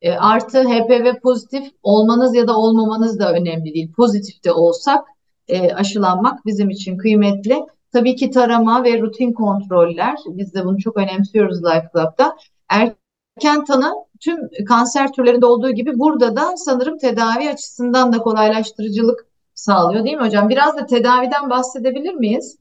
E, 0.03 0.13
artı 0.13 0.65
HPV 0.65 1.21
pozitif 1.23 1.65
olmanız 1.83 2.35
ya 2.35 2.49
da 2.49 2.57
olmamanız 2.57 3.19
da 3.19 3.33
önemli 3.33 3.75
değil. 3.75 3.93
Pozitif 3.93 4.45
de 4.45 4.53
olsak 4.53 5.05
e, 5.49 5.73
aşılanmak 5.75 6.47
bizim 6.47 6.71
için 6.71 6.97
kıymetli. 6.99 7.67
Tabii 7.93 8.17
ki 8.17 8.31
tarama 8.31 8.85
ve 8.85 9.01
rutin 9.01 9.33
kontroller. 9.33 10.17
Biz 10.27 10.55
de 10.55 10.65
bunu 10.65 10.79
çok 10.79 10.97
önemsiyoruz 10.97 11.65
Life 11.65 11.89
Club'da. 11.93 12.37
Erken 12.69 13.65
tanı 13.65 13.93
tüm 14.21 14.37
kanser 14.69 15.13
türlerinde 15.13 15.47
olduğu 15.47 15.71
gibi 15.71 15.99
burada 15.99 16.37
da 16.37 16.57
sanırım 16.57 16.99
tedavi 16.99 17.51
açısından 17.51 18.13
da 18.13 18.19
kolaylaştırıcılık 18.19 19.34
sağlıyor 19.55 20.05
değil 20.05 20.17
mi 20.17 20.25
hocam? 20.25 20.49
Biraz 20.49 20.77
da 20.77 20.87
tedaviden 20.87 21.51
bahsedebilir 21.51 22.15
miyiz? 22.15 22.59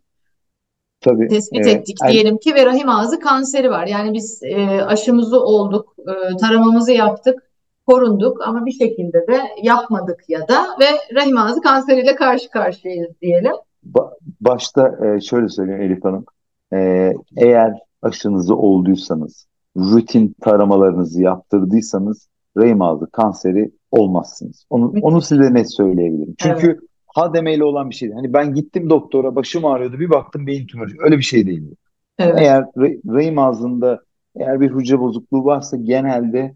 Tabii. 1.02 1.28
Tespit 1.28 1.68
e, 1.68 1.72
ettik 1.72 1.98
diyelim 2.08 2.38
ki 2.38 2.56
ve 2.56 2.66
rahim 2.66 2.90
ağzı 2.90 3.20
kanseri 3.20 3.70
var. 3.70 3.88
Yani 3.88 4.14
biz 4.14 4.44
e, 4.44 4.66
aşımızı 4.84 5.40
olduk, 5.40 5.96
e, 6.00 6.38
taramamızı 6.38 6.92
yaptık, 6.92 7.52
korunduk 7.88 8.48
ama 8.48 8.66
bir 8.66 8.72
şekilde 8.72 9.28
de 9.28 9.42
yapmadık 9.64 10.24
ya 10.28 10.48
da 10.48 10.66
ve 10.80 11.16
rahim 11.16 11.38
ağzı 11.38 11.62
kanseriyle 11.62 12.16
karşı 12.16 12.50
karşıyayız 12.50 13.22
diyelim. 13.22 13.54
Ba 13.84 14.14
başta 14.42 15.06
e, 15.06 15.22
şöyle 15.22 15.50
söyleyeyim 15.50 15.82
Elif 15.82 16.04
Hanım. 16.04 16.26
E, 16.74 17.12
eğer 17.38 17.80
aşınızı 18.02 18.56
olduysanız, 18.56 19.48
rutin 19.78 20.36
taramalarınızı 20.42 21.22
yaptırdıysanız 21.22 22.30
rahim 22.58 22.82
ağzı 22.82 23.12
kanseri 23.12 23.72
olmazsınız. 23.92 24.66
Onu, 24.70 24.94
onu 25.02 25.22
size 25.22 25.54
net 25.54 25.74
söyleyebilirim. 25.74 26.36
Çünkü 26.38 26.68
evet. 26.68 26.80
HDM'li 27.18 27.64
olan 27.64 27.90
bir 27.90 27.96
şey 27.96 28.10
değil. 28.10 28.16
Hani 28.16 28.34
ben 28.34 28.54
gittim 28.54 28.90
doktora 28.90 29.36
başım 29.36 29.66
ağrıyordu 29.66 30.00
bir 30.00 30.10
baktım 30.10 30.48
beyin 30.48 30.68
tümörü. 30.68 30.96
Öyle 31.00 31.18
bir 31.18 31.24
şey 31.24 31.48
değil. 31.48 31.76
Evet. 32.20 32.36
Eğer 32.38 32.66
rahim 33.08 33.40
ağzında 33.40 34.04
eğer 34.36 34.62
bir 34.62 34.72
hücre 34.72 35.00
bozukluğu 35.00 35.46
varsa 35.46 35.78
genelde 35.78 36.56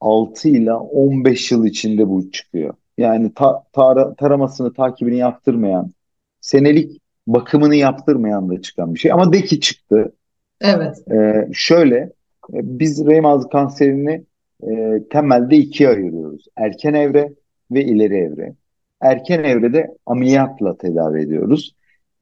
6 0.00 0.48
ile 0.48 0.72
15 0.72 1.52
yıl 1.52 1.64
içinde 1.64 2.08
bu 2.08 2.30
çıkıyor. 2.30 2.74
Yani 2.98 3.34
ta, 3.34 3.62
tara, 3.72 4.14
taramasını, 4.14 4.72
takibini 4.72 5.16
yaptırmayan, 5.16 5.92
senelik 6.40 7.00
bakımını 7.26 7.74
yaptırmayan 7.74 8.48
da 8.48 8.62
çıkan 8.62 8.94
bir 8.94 9.00
şey. 9.00 9.12
Ama 9.12 9.32
de 9.32 9.42
ki 9.42 9.60
çıktı. 9.60 10.12
Evet. 10.60 11.08
Ee, 11.12 11.48
şöyle, 11.52 11.96
e, 11.96 12.10
biz 12.52 13.06
rahim 13.06 13.26
ağzı 13.26 13.48
kanserini 13.48 14.24
e, 14.68 15.02
temelde 15.10 15.56
ikiye 15.56 15.88
ayırıyoruz. 15.88 16.46
Erken 16.56 16.94
evre 16.94 17.32
ve 17.70 17.84
ileri 17.84 18.16
evre. 18.16 18.54
Erken 19.00 19.44
evrede 19.44 19.96
ameliyatla 20.06 20.76
tedavi 20.76 21.20
ediyoruz. 21.20 21.74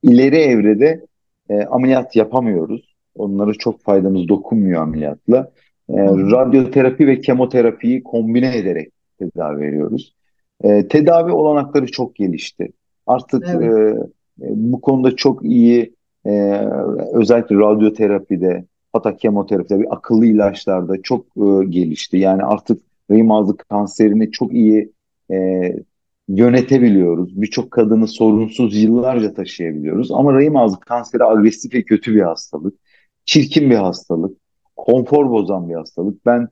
İleri 0.02 0.36
evrede 0.36 1.06
e, 1.48 1.62
ameliyat 1.64 2.16
yapamıyoruz. 2.16 2.94
Onlara 3.14 3.52
çok 3.52 3.82
faydamız 3.82 4.28
dokunmuyor 4.28 4.82
ameliyatla. 4.82 5.50
E, 5.88 5.94
radyoterapi 6.06 7.06
ve 7.06 7.20
kemoterapiyi 7.20 8.02
kombine 8.02 8.56
ederek 8.56 8.92
tedavi 9.18 9.60
veriyoruz. 9.60 10.14
E, 10.64 10.88
tedavi 10.88 11.32
olanakları 11.32 11.86
çok 11.86 12.14
gelişti. 12.14 12.72
Artık 13.06 13.48
evet. 13.48 13.96
e, 13.96 13.96
bu 14.40 14.80
konuda 14.80 15.16
çok 15.16 15.44
iyi 15.44 15.94
e, 16.26 16.60
özellikle 17.12 17.56
radyoterapide 17.56 18.64
hatta 18.92 19.16
kemoterapide 19.16 19.80
bir 19.80 19.94
akıllı 19.94 20.26
ilaçlarda 20.26 21.02
çok 21.02 21.26
e, 21.36 21.64
gelişti. 21.68 22.16
Yani 22.16 22.42
artık 22.42 22.82
rahim 23.10 23.30
ağzı 23.30 23.56
kanserini 23.56 24.30
çok 24.30 24.52
iyi 24.52 24.92
e, 25.30 25.36
yönetebiliyoruz. 26.28 27.42
Birçok 27.42 27.70
kadını 27.70 28.08
sorunsuz 28.08 28.82
yıllarca 28.82 29.34
taşıyabiliyoruz. 29.34 30.10
Ama 30.12 30.32
rahim 30.32 30.56
ağzı 30.56 30.80
kanseri 30.80 31.24
agresif 31.24 31.74
ve 31.74 31.82
kötü 31.82 32.14
bir 32.14 32.22
hastalık. 32.22 32.74
Çirkin 33.24 33.70
bir 33.70 33.76
hastalık. 33.76 34.38
Konfor 34.76 35.30
bozan 35.30 35.68
bir 35.68 35.74
hastalık. 35.74 36.26
Ben 36.26 36.48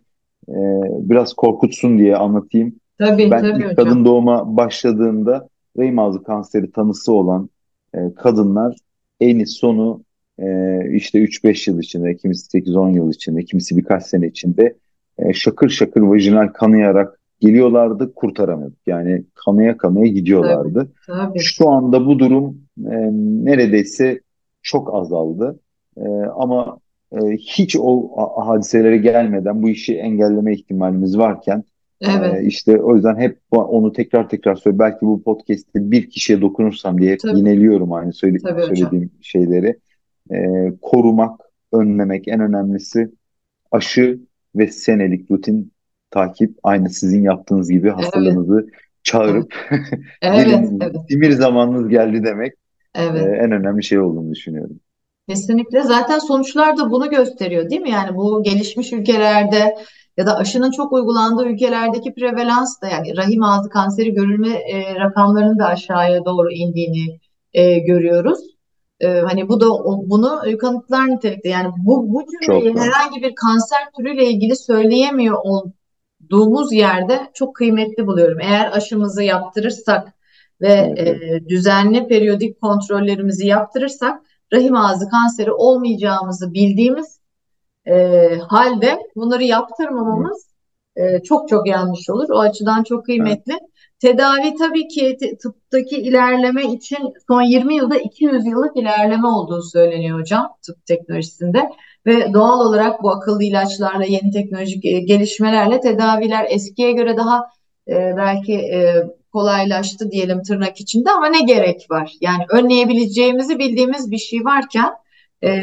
e, 0.48 0.56
biraz 0.98 1.34
korkutsun 1.34 1.98
diye 1.98 2.16
anlatayım. 2.16 2.74
Tabii, 2.98 3.30
ben 3.30 3.40
tabii 3.40 3.62
ilk 3.62 3.70
hocam. 3.70 3.74
kadın 3.74 4.04
doğuma 4.04 4.56
başladığımda 4.56 5.48
rahim 5.78 5.98
ağzı 5.98 6.22
kanseri 6.22 6.70
tanısı 6.70 7.12
olan 7.12 7.48
e, 7.94 7.98
kadınlar 8.16 8.76
eni 9.20 9.46
sonu 9.46 10.02
e, 10.40 10.80
işte 10.92 11.18
3-5 11.18 11.70
yıl 11.70 11.80
içinde, 11.80 12.16
kimisi 12.16 12.58
8-10 12.58 12.94
yıl 12.94 13.10
içinde, 13.10 13.44
kimisi 13.44 13.76
birkaç 13.76 14.04
sene 14.04 14.26
içinde 14.26 14.76
e, 15.18 15.32
şakır 15.32 15.68
şakır 15.68 16.00
vajinal 16.00 16.48
kanayarak 16.48 17.20
geliyorlardı, 17.40 18.14
kurtaramıyorduk. 18.14 18.78
Yani 18.86 19.24
kanaya 19.34 19.76
kanaya 19.76 20.06
gidiyorlardı. 20.06 20.92
Tabii, 21.06 21.18
tabii. 21.18 21.38
Şu 21.38 21.68
anda 21.68 22.06
bu 22.06 22.18
durum 22.18 22.58
e, 22.78 22.96
neredeyse 23.44 24.20
çok 24.62 24.94
azaldı. 24.94 25.60
E, 25.96 26.04
ama 26.36 26.78
e, 27.12 27.18
hiç 27.36 27.76
o 27.80 28.10
hadiselere 28.46 28.96
gelmeden 28.96 29.62
bu 29.62 29.68
işi 29.68 29.96
engelleme 29.96 30.54
ihtimalimiz 30.54 31.18
varken 31.18 31.64
Evet, 32.00 32.42
e, 32.42 32.46
işte 32.46 32.82
o 32.82 32.94
yüzden 32.94 33.16
hep 33.16 33.38
onu 33.50 33.92
tekrar 33.92 34.28
tekrar 34.28 34.54
söyle. 34.54 34.78
Belki 34.78 34.98
bu 35.02 35.22
podcast'te 35.22 35.90
bir 35.90 36.10
kişiye 36.10 36.40
dokunursam 36.40 37.00
diye 37.00 37.16
tabii, 37.16 37.38
yineliyorum 37.38 37.92
aynı 37.92 38.12
söyle, 38.12 38.38
tabii 38.38 38.60
hocam. 38.60 38.76
söylediğim 38.76 39.10
şeyleri. 39.20 39.76
E, 40.32 40.38
korumak, 40.82 41.40
önlemek 41.72 42.28
en 42.28 42.40
önemlisi 42.40 43.10
aşı 43.70 44.20
ve 44.54 44.66
senelik 44.66 45.30
rutin 45.30 45.72
takip 46.10 46.58
aynı 46.62 46.90
sizin 46.90 47.22
yaptığınız 47.22 47.70
gibi 47.70 47.88
Evet, 47.88 47.98
hastalığınızı 47.98 48.60
evet, 48.64 48.74
çağırıp 49.02 49.54
evet, 50.22 50.46
gelin 50.46 50.78
evet, 50.82 50.96
simir 51.08 51.30
zamanınız 51.30 51.88
geldi 51.88 52.24
demek 52.24 52.52
e, 52.94 53.04
evet. 53.04 53.22
en 53.22 53.52
önemli 53.52 53.84
şey 53.84 53.98
olduğunu 53.98 54.34
düşünüyorum. 54.34 54.80
Kesinlikle. 55.28 55.82
Zaten 55.82 56.18
sonuçlar 56.18 56.76
da 56.76 56.90
bunu 56.90 57.10
gösteriyor, 57.10 57.70
değil 57.70 57.80
mi? 57.80 57.90
Yani 57.90 58.16
bu 58.16 58.42
gelişmiş 58.42 58.92
ülkelerde 58.92 59.76
ya 60.16 60.26
da 60.26 60.36
aşının 60.36 60.70
çok 60.70 60.92
uygulandığı 60.92 61.46
ülkelerdeki 61.46 62.14
prevalans 62.14 62.82
da 62.82 62.88
yani 62.88 63.16
rahim 63.16 63.42
ağzı 63.42 63.68
kanseri 63.68 64.14
görülme 64.14 64.48
e, 64.48 64.94
rakamlarının 64.94 65.58
da 65.58 65.66
aşağıya 65.66 66.24
doğru 66.24 66.50
indiğini 66.52 67.18
e, 67.52 67.78
görüyoruz. 67.78 68.38
E, 69.00 69.08
hani 69.20 69.48
bu 69.48 69.60
da 69.60 69.74
o- 69.74 70.02
bunu 70.06 70.46
e, 70.46 70.58
kanıtlar 70.58 71.06
nitelikte. 71.10 71.48
Yani 71.48 71.68
bu 71.78 72.14
bu 72.14 72.24
cümleyi 72.30 72.74
herhangi 72.78 73.22
bir 73.22 73.34
kanser 73.34 73.78
türüyle 73.96 74.26
ilgili 74.26 74.56
söyleyemiyor 74.56 75.38
olduğumuz 75.44 76.72
yerde 76.72 77.30
çok 77.34 77.56
kıymetli 77.56 78.06
buluyorum. 78.06 78.40
Eğer 78.40 78.72
aşımızı 78.72 79.22
yaptırırsak 79.22 80.08
ve 80.60 80.72
e, 80.72 81.48
düzenli 81.48 82.08
periyodik 82.08 82.60
kontrollerimizi 82.60 83.46
yaptırırsak 83.46 84.22
rahim 84.52 84.76
ağzı 84.76 85.08
kanseri 85.08 85.52
olmayacağımızı 85.52 86.52
bildiğimiz 86.54 87.20
e, 87.86 87.94
halde 88.48 88.98
bunları 89.16 89.44
yaptırmamamız 89.44 90.46
e, 90.96 91.22
çok 91.22 91.48
çok 91.48 91.66
yanlış 91.66 92.10
olur. 92.10 92.28
O 92.30 92.38
açıdan 92.38 92.82
çok 92.82 93.08
evet. 93.08 93.60
Tedavi 94.00 94.54
tabii 94.58 94.88
ki 94.88 95.18
tıptaki 95.42 95.96
ilerleme 95.96 96.72
için 96.72 96.98
son 97.28 97.42
20 97.42 97.74
yılda 97.74 97.96
200 97.98 98.46
yıllık 98.46 98.76
ilerleme 98.76 99.28
olduğu 99.28 99.62
söyleniyor 99.62 100.20
hocam 100.20 100.48
tıp 100.66 100.86
teknolojisinde. 100.86 101.70
Ve 102.06 102.32
doğal 102.32 102.60
olarak 102.60 103.02
bu 103.02 103.10
akıllı 103.10 103.44
ilaçlarla 103.44 104.04
yeni 104.04 104.30
teknolojik 104.30 104.82
gelişmelerle 104.82 105.80
tedaviler 105.80 106.46
eskiye 106.50 106.92
göre 106.92 107.16
daha 107.16 107.46
e, 107.88 107.94
belki 108.16 108.54
e, 108.54 109.06
kolaylaştı 109.32 110.10
diyelim 110.10 110.42
tırnak 110.42 110.80
içinde 110.80 111.10
ama 111.10 111.26
ne 111.26 111.40
gerek 111.40 111.86
var? 111.90 112.12
Yani 112.20 112.44
önleyebileceğimizi 112.50 113.58
bildiğimiz 113.58 114.10
bir 114.10 114.18
şey 114.18 114.44
varken 114.44 114.90
e, 115.44 115.60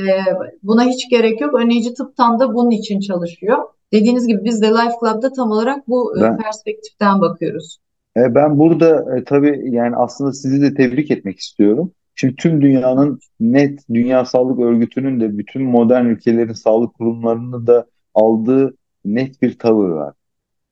buna 0.64 0.86
hiç 0.86 1.10
gerek 1.10 1.42
yok. 1.42 1.60
Önleyici 1.60 1.94
tıp 1.94 2.18
tam 2.18 2.40
da 2.40 2.54
bunun 2.54 2.72
için 2.72 3.00
çalışıyor. 3.00 3.58
Dediğiniz 3.94 4.28
gibi 4.28 4.44
biz 4.44 4.62
de 4.62 4.68
Life 4.68 4.96
Club'da 5.00 5.32
tam 5.34 5.52
olarak 5.52 5.88
bu 5.88 6.18
e, 6.18 6.22
Ben 6.22 6.38
perspektiften 6.38 7.22
bakıyoruz. 7.22 7.80
E, 8.18 8.36
ben 8.36 8.60
burada 8.60 9.18
e, 9.18 9.24
tabii 9.24 9.62
yani 9.72 9.96
aslında 9.96 10.34
sizi 10.34 10.62
de 10.62 10.74
tebrik 10.74 11.12
etmek 11.12 11.40
istiyorum. 11.40 11.92
Şimdi 12.16 12.36
tüm 12.36 12.62
dünyanın 12.62 13.20
net 13.40 13.80
Dünya 13.94 14.26
Sağlık 14.26 14.60
Örgütü'nün 14.60 15.20
de 15.20 15.38
bütün 15.38 15.64
modern 15.64 16.06
ülkelerin 16.06 16.54
sağlık 16.54 16.94
kurumlarını 16.94 17.68
da 17.68 17.86
aldığı 18.14 18.74
net 19.06 19.42
bir 19.42 19.60
tavır 19.60 19.90
var. 19.90 20.14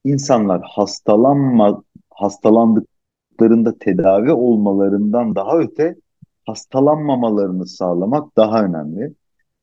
İnsanlar 0.03 0.61
hastalanma 0.63 1.83
hastalandıklarında 2.09 3.77
tedavi 3.79 4.31
olmalarından 4.31 5.35
daha 5.35 5.57
öte 5.57 5.95
hastalanmamalarını 6.45 7.67
sağlamak 7.67 8.37
daha 8.37 8.65
önemli. 8.65 9.13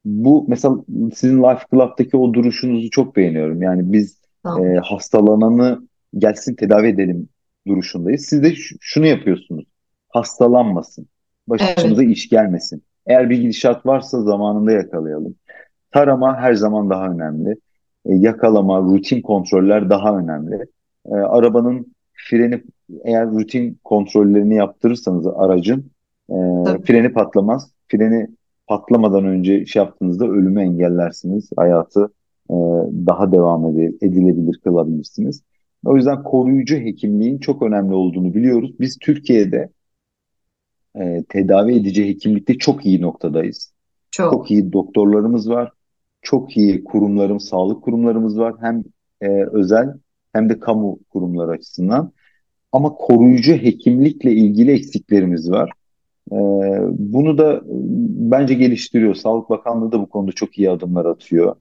Bu 0.05 0.45
mesela 0.49 0.77
sizin 1.15 1.43
Life 1.43 1.65
Club'daki 1.71 2.17
o 2.17 2.35
duruşunuzu 2.35 2.91
çok 2.91 3.17
beğeniyorum. 3.17 3.63
Yani 3.63 3.93
biz 3.93 4.13
e, 4.13 4.19
Tamam. 4.43 4.77
hastalananı 4.83 5.89
gelsin 6.19 6.55
tedavi 6.55 6.87
edelim 6.87 7.29
duruşundayız. 7.67 8.25
Siz 8.25 8.43
de 8.43 8.55
şunu 8.81 9.07
yapıyorsunuz. 9.07 9.65
Hastalanmasın. 10.09 11.07
Başımıza 11.49 12.03
Evet, 12.03 12.17
iş 12.17 12.29
gelmesin. 12.29 12.83
Eğer 13.07 13.31
bir 13.31 13.39
gidişat 13.39 13.87
varsa 13.87 14.23
zamanında 14.23 14.73
yakalayalım. 14.73 15.35
Tarama 15.91 16.37
her 16.37 16.55
zaman 16.55 16.91
daha 16.91 17.09
önemli. 17.09 17.51
E, 18.07 18.15
yakalama, 18.15 18.81
rutin 18.81 19.23
kontroller 19.23 19.91
daha 19.91 20.19
önemli. 20.19 20.67
E, 21.07 21.15
arabanın 21.15 21.95
freni 22.15 22.63
eğer 23.05 23.31
rutin 23.31 23.79
kontrollerini 23.85 24.55
yaptırırsanız 24.55 25.27
aracın 25.27 25.91
e, 26.31 26.35
tabii. 26.65 26.83
freni 26.83 27.13
patlamaz. 27.13 27.71
Freni 27.89 28.29
patlamadan 28.67 29.25
önce 29.25 29.67
şey 29.67 29.83
yaptığınızda 29.83 30.27
ölümü 30.27 30.63
engellersiniz. 30.63 31.51
Hayatı 31.57 32.13
e, 32.51 32.55
daha 33.07 33.33
devam 33.33 33.67
edilebilir 34.03 34.61
kılabilirsiniz. 34.65 35.43
O 35.85 35.97
yüzden 35.97 36.23
koruyucu 36.23 36.77
hekimliğin 36.77 37.39
çok 37.39 37.63
önemli 37.63 37.95
olduğunu 37.95 38.35
biliyoruz. 38.35 38.71
Biz 38.81 38.99
Türkiye'de 38.99 39.69
e, 40.97 41.25
tedavi 41.29 41.75
edici 41.75 42.09
hekimlikte 42.09 42.59
çok 42.59 42.87
iyi 42.87 43.01
noktadayız. 43.01 43.73
Çok 44.11 44.33
Çok. 44.33 44.51
iyi 44.51 44.73
doktorlarımız 44.73 45.51
var. 45.51 45.73
Çok 46.23 46.57
iyi 46.57 46.85
kurumlarımız, 46.85 47.45
sağlık 47.45 47.83
kurumlarımız 47.83 48.39
var. 48.39 48.55
Hem 48.61 48.83
e, 49.21 49.29
özel 49.53 49.95
hem 50.33 50.49
de 50.49 50.61
kamu 50.61 50.99
kurumları 51.11 51.51
açısından. 51.51 52.13
Ama 52.73 52.95
koruyucu 52.95 53.53
hekimlikle 53.53 54.33
ilgili 54.33 54.73
eksiklerimiz 54.73 55.51
var. 55.51 55.73
E, 56.33 56.37
bunu 56.89 57.39
da 57.39 57.55
e, 57.55 57.63
bence 58.31 58.55
geliştiriyor. 58.55 59.15
Sağlık 59.15 59.51
Bakanlığı 59.51 59.93
da 59.93 60.01
bu 60.01 60.09
konuda 60.09 60.33
çok 60.33 60.59
iyi 60.59 60.71
adımlar 60.71 61.05
atıyor. 61.05 61.57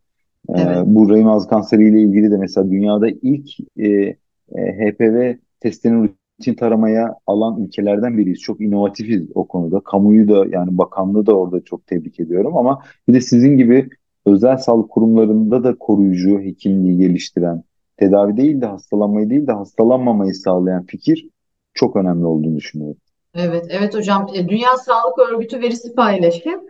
E, 0.49 0.61
Evet, 0.61 0.83
bu 0.85 1.09
rahim 1.09 1.27
ağzı 1.27 1.47
kanseriyle 1.47 2.01
ilgili 2.01 2.31
de 2.31 2.37
mesela 2.37 2.71
dünyada 2.71 3.07
ilk 3.21 3.49
e, 3.77 3.87
e, 3.87 4.17
HPV 4.55 5.35
testini 5.59 6.09
rutin 6.39 6.53
taramaya 6.53 7.15
alan 7.27 7.63
ülkelerden 7.63 8.17
biriyiz. 8.17 8.39
Çok 8.39 8.61
inovatifiz 8.61 9.23
o 9.35 9.47
konuda. 9.47 9.79
Kamuyu 9.79 10.27
da 10.27 10.45
yani 10.57 10.77
bakanlığı 10.77 11.25
da 11.25 11.37
orada 11.37 11.63
çok 11.63 11.87
tebrik 11.87 12.19
ediyorum 12.19 12.57
ama 12.57 12.81
bir 13.07 13.13
de 13.13 13.21
sizin 13.21 13.57
gibi 13.57 13.89
özel 14.25 14.57
sağlık 14.57 14.89
kurumlarında 14.89 15.63
da 15.63 15.75
koruyucu 15.75 16.39
hekimliği 16.39 16.97
geliştiren, 16.97 17.63
tedavi 17.97 18.37
değil 18.37 18.61
de 18.61 18.65
hastalanmayı 18.65 19.29
değil 19.29 19.47
de 19.47 19.51
hastalanmamayı 19.51 20.33
sağlayan 20.33 20.85
fikir 20.85 21.29
çok 21.73 21.95
önemli 21.95 22.25
olduğunu 22.25 22.55
düşünüyorum. 22.55 22.97
evet, 23.35 23.65
evet 23.69 23.95
hocam. 23.95 24.27
E, 24.35 24.49
Dünya 24.49 24.77
Sağlık 24.77 25.19
Örgütü 25.19 25.61
verisi 25.61 25.95
paylaşım. 25.95 26.61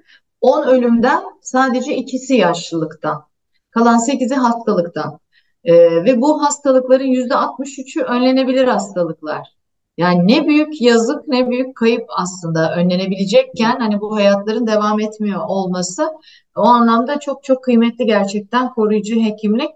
10 0.41 0.67
ölümden 0.67 1.21
sadece 1.41 1.95
ikisi 1.95 2.35
yaşlılıktan. 2.35 3.30
Kalan 3.71 3.97
sekizi 3.97 4.35
hastalıktan. 4.35 5.19
E, 5.63 5.73
ve 6.05 6.21
bu 6.21 6.43
hastalıkların 6.43 7.07
%63'ü 7.07 8.03
önlenebilir 8.03 8.67
hastalıklar. 8.67 9.47
Yani 9.97 10.27
ne 10.27 10.47
büyük 10.47 10.81
yazık 10.81 11.27
ne 11.27 11.49
büyük 11.49 11.75
kayıp 11.75 12.05
aslında 12.17 12.75
önlenebilecekken 12.75 13.79
hani 13.79 14.01
bu 14.01 14.15
hayatların 14.15 14.67
devam 14.67 14.99
etmiyor 14.99 15.41
olması 15.47 16.11
o 16.55 16.61
anlamda 16.61 17.19
çok 17.19 17.43
çok 17.43 17.63
kıymetli 17.63 18.05
gerçekten 18.05 18.73
koruyucu 18.73 19.21
hekimlik. 19.21 19.69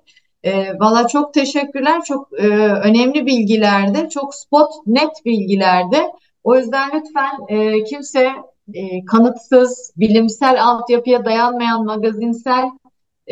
E, 0.44 0.80
valla 0.80 1.08
çok 1.08 1.34
teşekkürler. 1.34 2.02
Çok 2.04 2.40
e, 2.40 2.48
önemli 2.58 3.26
bilgilerde, 3.26 4.10
çok 4.10 4.36
spot, 4.36 4.72
net 4.86 5.26
bilgilerde. 5.26 6.12
O 6.44 6.56
yüzden 6.56 6.90
lütfen 6.94 7.32
e, 7.48 7.84
kimse 7.84 8.32
e, 8.74 9.06
kanıtsız, 9.06 9.94
bilimsel 9.98 10.64
altyapıya 10.64 11.26
dayanmayan 11.26 11.86
magazinsel 11.86 12.70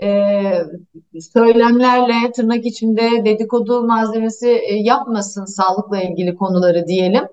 e, 0.01 0.41
söylemlerle 1.33 2.31
tırnak 2.31 2.65
içinde 2.65 3.25
dedikodu 3.25 3.83
malzemesi 3.87 4.49
e, 4.49 4.75
yapmasın 4.75 5.45
sağlıkla 5.45 6.01
ilgili 6.01 6.35
konuları 6.35 6.87
diyelim. 6.87 7.23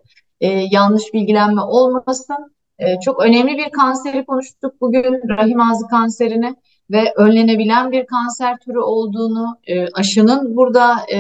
E, 0.41 0.49
yanlış 0.49 1.15
bilgilenme 1.15 1.63
olmasın. 1.63 2.55
E, 2.79 3.01
çok 3.01 3.23
önemli 3.23 3.59
bir 3.59 3.71
kanseri 3.71 4.25
konuştuk 4.25 4.81
bugün, 4.81 5.29
rahim 5.29 5.61
ağzı 5.61 5.87
kanserini 5.89 6.57
ve 6.91 7.13
önlenebilen 7.17 7.93
bir 7.93 8.07
kanser 8.07 8.59
türü 8.59 8.79
olduğunu, 8.79 9.59
e, 9.67 9.87
aşının 9.89 10.57
burada 10.57 10.95
e, 11.13 11.19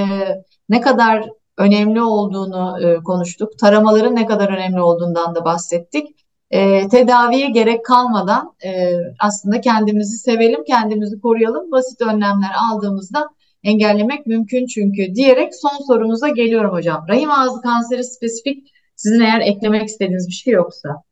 ne 0.68 0.80
kadar 0.80 1.28
önemli 1.58 2.02
olduğunu 2.02 2.86
e, 2.86 2.96
konuştuk. 2.96 3.58
Taramaların 3.58 4.16
ne 4.16 4.26
kadar 4.26 4.48
önemli 4.48 4.80
olduğundan 4.80 5.34
da 5.34 5.44
bahsettik 5.44 6.16
e, 6.50 6.88
tedaviye 6.88 7.50
gerek 7.50 7.84
kalmadan 7.84 8.54
e, 8.64 8.96
aslında 9.18 9.60
kendimizi 9.60 10.16
sevelim, 10.16 10.64
kendimizi 10.64 11.20
koruyalım. 11.20 11.72
Basit 11.72 12.02
önlemler 12.02 12.50
aldığımızda 12.70 13.28
engellemek 13.62 14.26
mümkün 14.26 14.66
çünkü 14.66 15.14
diyerek 15.14 15.52
son 15.54 15.86
sorumuza 15.86 16.28
geliyorum 16.28 16.72
hocam. 16.72 17.04
Rahim 17.08 17.30
ağzı 17.30 17.60
kanseri 17.60 18.04
spesifik 18.04 18.72
sizin 18.96 19.20
eğer 19.20 19.40
eklemek 19.40 19.88
istediğiniz 19.88 20.28
bir 20.28 20.32
şey 20.32 20.52
yoksa. 20.54 21.02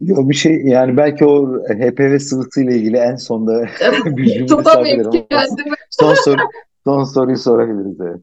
Yok 0.00 0.28
bir 0.28 0.34
şey 0.34 0.62
yani 0.64 0.96
belki 0.96 1.24
o 1.24 1.62
HPV 1.64 2.18
sıvısıyla 2.18 2.72
ilgili 2.72 2.96
en 2.96 3.16
sonda 3.16 3.66
bir 4.04 4.46
cümle 4.46 5.26
kendimi. 5.30 5.74
son 5.90 6.14
soru 6.14 6.40
son 6.84 7.04
soruyu 7.04 7.36
sorabiliriz 7.36 8.00
evet. 8.00 8.20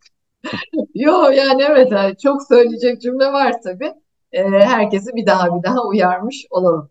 Yo 0.96 1.30
yani 1.30 1.64
evet 1.70 2.20
çok 2.20 2.44
söyleyecek 2.48 3.02
cümle 3.02 3.26
var 3.26 3.54
tabii. 3.64 3.94
E, 4.32 4.44
herkesi 4.44 5.16
bir 5.16 5.26
daha 5.26 5.58
bir 5.58 5.64
daha 5.64 5.88
uyarmış 5.88 6.46
olalım. 6.50 6.90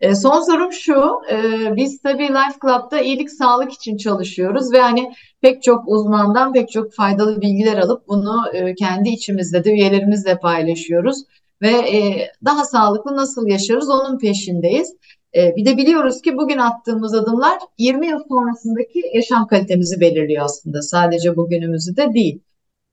E, 0.00 0.14
son 0.14 0.40
sorum 0.40 0.72
şu, 0.72 1.20
e, 1.30 1.36
biz 1.76 2.02
tabii 2.02 2.28
Life 2.28 2.58
Club'da 2.62 3.00
iyilik 3.00 3.30
sağlık 3.30 3.72
için 3.72 3.96
çalışıyoruz 3.96 4.72
ve 4.72 4.80
hani 4.80 5.12
pek 5.40 5.62
çok 5.62 5.88
uzmandan 5.88 6.52
pek 6.52 6.70
çok 6.70 6.92
faydalı 6.92 7.40
bilgiler 7.40 7.78
alıp 7.78 8.08
bunu 8.08 8.44
e, 8.52 8.74
kendi 8.74 9.08
içimizde 9.08 9.64
de 9.64 9.72
üyelerimizle 9.72 10.38
paylaşıyoruz 10.38 11.24
ve 11.62 11.68
e, 11.70 12.28
daha 12.44 12.64
sağlıklı 12.64 13.16
nasıl 13.16 13.46
yaşarız 13.46 13.90
onun 13.90 14.18
peşindeyiz. 14.18 14.94
E, 15.36 15.56
bir 15.56 15.64
de 15.64 15.76
biliyoruz 15.76 16.22
ki 16.22 16.36
bugün 16.36 16.58
attığımız 16.58 17.14
adımlar 17.14 17.58
20 17.78 18.06
yıl 18.06 18.18
sonrasındaki 18.28 19.02
yaşam 19.14 19.46
kalitemizi 19.46 20.00
belirliyor 20.00 20.44
aslında. 20.44 20.82
Sadece 20.82 21.36
bugünümüzü 21.36 21.96
de 21.96 22.14
değil. 22.14 22.40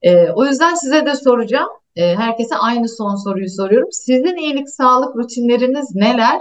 E, 0.01 0.29
o 0.29 0.45
yüzden 0.45 0.75
size 0.75 1.05
de 1.05 1.15
soracağım. 1.15 1.69
E, 1.95 2.15
herkese 2.15 2.55
aynı 2.55 2.89
son 2.89 3.15
soruyu 3.15 3.49
soruyorum. 3.49 3.91
Sizin 3.91 4.37
iyilik 4.37 4.69
sağlık 4.69 5.15
rutinleriniz 5.15 5.95
neler? 5.95 6.39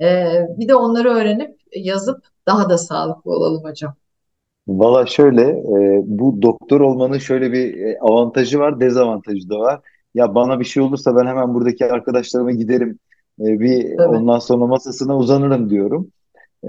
E, 0.00 0.26
bir 0.58 0.68
de 0.68 0.74
onları 0.74 1.10
öğrenip 1.10 1.56
yazıp 1.76 2.24
daha 2.46 2.70
da 2.70 2.78
sağlıklı 2.78 3.30
olalım 3.30 3.64
hocam. 3.64 3.94
Valla 4.68 5.06
şöyle, 5.06 5.42
e, 5.42 6.02
bu 6.04 6.42
doktor 6.42 6.80
olmanın 6.80 7.18
şöyle 7.18 7.52
bir 7.52 7.78
e, 7.78 7.98
avantajı 8.00 8.58
var, 8.58 8.80
dezavantajı 8.80 9.50
da 9.50 9.58
var. 9.58 9.80
Ya 10.14 10.34
bana 10.34 10.60
bir 10.60 10.64
şey 10.64 10.82
olursa 10.82 11.16
ben 11.16 11.26
hemen 11.26 11.54
buradaki 11.54 11.86
arkadaşlarıma 11.86 12.52
giderim, 12.52 12.98
e, 13.40 13.44
bir 13.44 13.96
Tabii, 13.96 14.16
ondan 14.16 14.38
sonra 14.38 14.66
masasına 14.66 15.16
uzanırım 15.16 15.70
diyorum. 15.70 16.10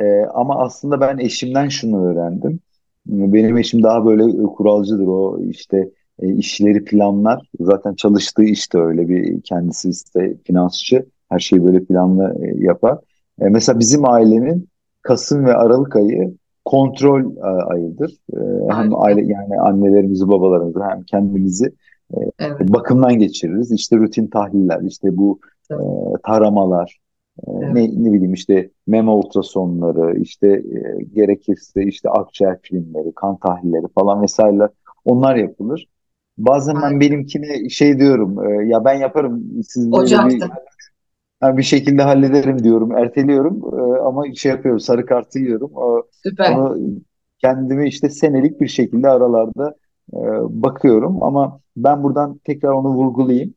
Ee, 0.02 0.26
ama 0.34 0.60
aslında 0.60 1.02
ben 1.02 1.18
eşimden 1.18 1.70
şunu 1.70 2.06
öğrendim. 2.06 2.60
Benim 3.06 3.58
eşim 3.58 3.84
daha 3.84 4.06
böyle 4.06 4.44
kuralcıdır. 4.44 5.08
O 5.08 5.40
işte 5.42 5.90
e, 6.22 6.34
işleri 6.34 6.84
planlar. 6.84 7.50
Zaten 7.60 7.94
çalıştığı 7.94 8.44
işte 8.44 8.80
öyle 8.80 9.10
bir 9.10 9.42
kendisi 9.42 9.90
işte 9.90 10.38
finansçı. 10.44 11.06
Her 11.30 11.40
şeyi 11.40 11.66
böyle 11.66 11.84
planlı 11.84 12.36
e, 12.42 12.64
yapar. 12.64 12.98
E, 13.42 13.50
mesela 13.50 13.80
bizim 13.80 14.10
ailenin 14.10 14.68
Kasım 15.02 15.46
ve 15.46 15.54
Aralık 15.54 15.96
ayı 15.96 16.34
kontrol 16.66 17.36
e, 17.36 17.64
ayıdır. 17.64 18.18
E, 18.34 18.40
hem 18.74 18.96
aile 18.96 19.22
yani 19.22 19.60
annelerimizi, 19.60 20.28
babalarımızı 20.28 20.84
hem 20.84 21.04
kendimizi 21.04 21.74
e, 22.14 22.18
Evet, 22.40 22.74
bakımdan 22.74 23.20
geçiririz. 23.20 23.72
İşte 23.72 23.98
rutin 23.98 24.28
tahliller, 24.28 24.82
işte 24.82 25.18
bu 25.18 25.40
e, 25.72 25.78
taramalar, 26.26 26.98
e, 27.48 27.52
ne, 27.52 27.84
evet, 27.84 27.94
ne 27.98 28.14
bileyim 28.14 28.34
işte 28.34 28.70
meme 28.88 29.12
ultrasonları, 29.12 30.20
işte 30.20 30.48
e, 30.48 31.04
gerekirse 31.14 31.84
işte 31.84 32.10
akciğer 32.10 32.60
filmleri, 32.62 33.12
kan 33.16 33.38
tahlilleri 33.38 33.86
falan 33.96 34.22
vesaireler 34.22 34.70
onlar 35.06 35.36
yapılır. 35.36 35.88
Bazen 36.38 36.76
ben 36.76 36.82
harika. 36.82 37.00
benimkine 37.00 37.69
şey 37.69 38.00
diyorum, 38.00 38.45
e, 38.52 38.67
ya 38.67 38.86
ben 38.86 38.93
yaparım, 38.93 39.43
siz 39.67 39.95
böyle 39.95 40.26
bir 40.26 40.41
ha, 41.41 41.58
bir 41.58 41.63
şekilde 41.63 42.02
hallederim 42.04 42.63
diyorum, 42.63 42.97
erteliyorum 42.97 43.62
E, 43.97 44.00
ama 44.02 44.34
şey 44.34 44.52
yapıyorum, 44.52 44.80
sarı 44.80 45.06
kartı 45.06 45.39
yiyorum. 45.39 45.71
O- 45.76 46.04
Süper. 46.23 46.52
onu 46.52 46.78
kendimi 47.39 47.88
işte 47.88 48.10
senelik 48.10 48.62
bir 48.62 48.67
şekilde 48.67 49.10
aralarda 49.10 49.76
e, 50.13 50.17
bakıyorum 50.63 51.23
ama 51.23 51.60
ben 51.78 52.04
buradan 52.04 52.39
tekrar 52.43 52.69
onu 52.71 52.89
vurgulayayım 52.89 53.54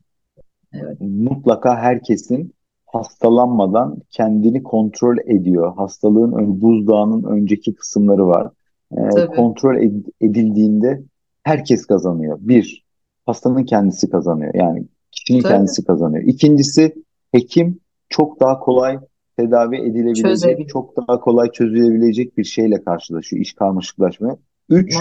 Evet, 0.73 0.97
mutlaka 1.01 1.77
herkesin 1.77 2.53
hastalanmadan 2.85 3.97
kendini 4.09 4.63
kontrol 4.63 5.17
ediyor. 5.25 5.75
Hastalığın 5.75 6.61
buzdağının 6.61 7.23
önceki 7.23 7.75
kısımları 7.75 8.27
var. 8.27 8.51
Ee, 8.97 9.09
tabii, 9.09 9.35
kontrol 9.35 9.75
ed- 9.75 10.11
edildiğinde 10.21 11.03
herkes 11.43 11.85
kazanıyor. 11.85 12.37
Bir, 12.41 12.85
hastanın 13.25 13.63
kendisi 13.63 14.09
kazanıyor. 14.09 14.53
Yani 14.53 14.87
kişinin 15.11 15.41
tabii. 15.41 15.53
kendisi 15.53 15.85
kazanıyor. 15.85 16.23
İkincisi, 16.23 16.95
hekim 17.31 17.79
çok 18.09 18.39
daha 18.39 18.59
kolay 18.59 18.99
tedavi 19.37 19.77
edilebilecek, 19.77 20.25
Çözebilir. 20.25 20.67
çok 20.67 20.97
daha 20.97 21.19
kolay 21.19 21.51
çözülebilecek 21.51 22.37
bir 22.37 22.43
şeyle 22.43 22.83
karşılaşıyor. 22.83 23.41
İş 23.41 23.53
karmaşıklaşmıyor. 23.53 24.37
Üç, 24.69 24.95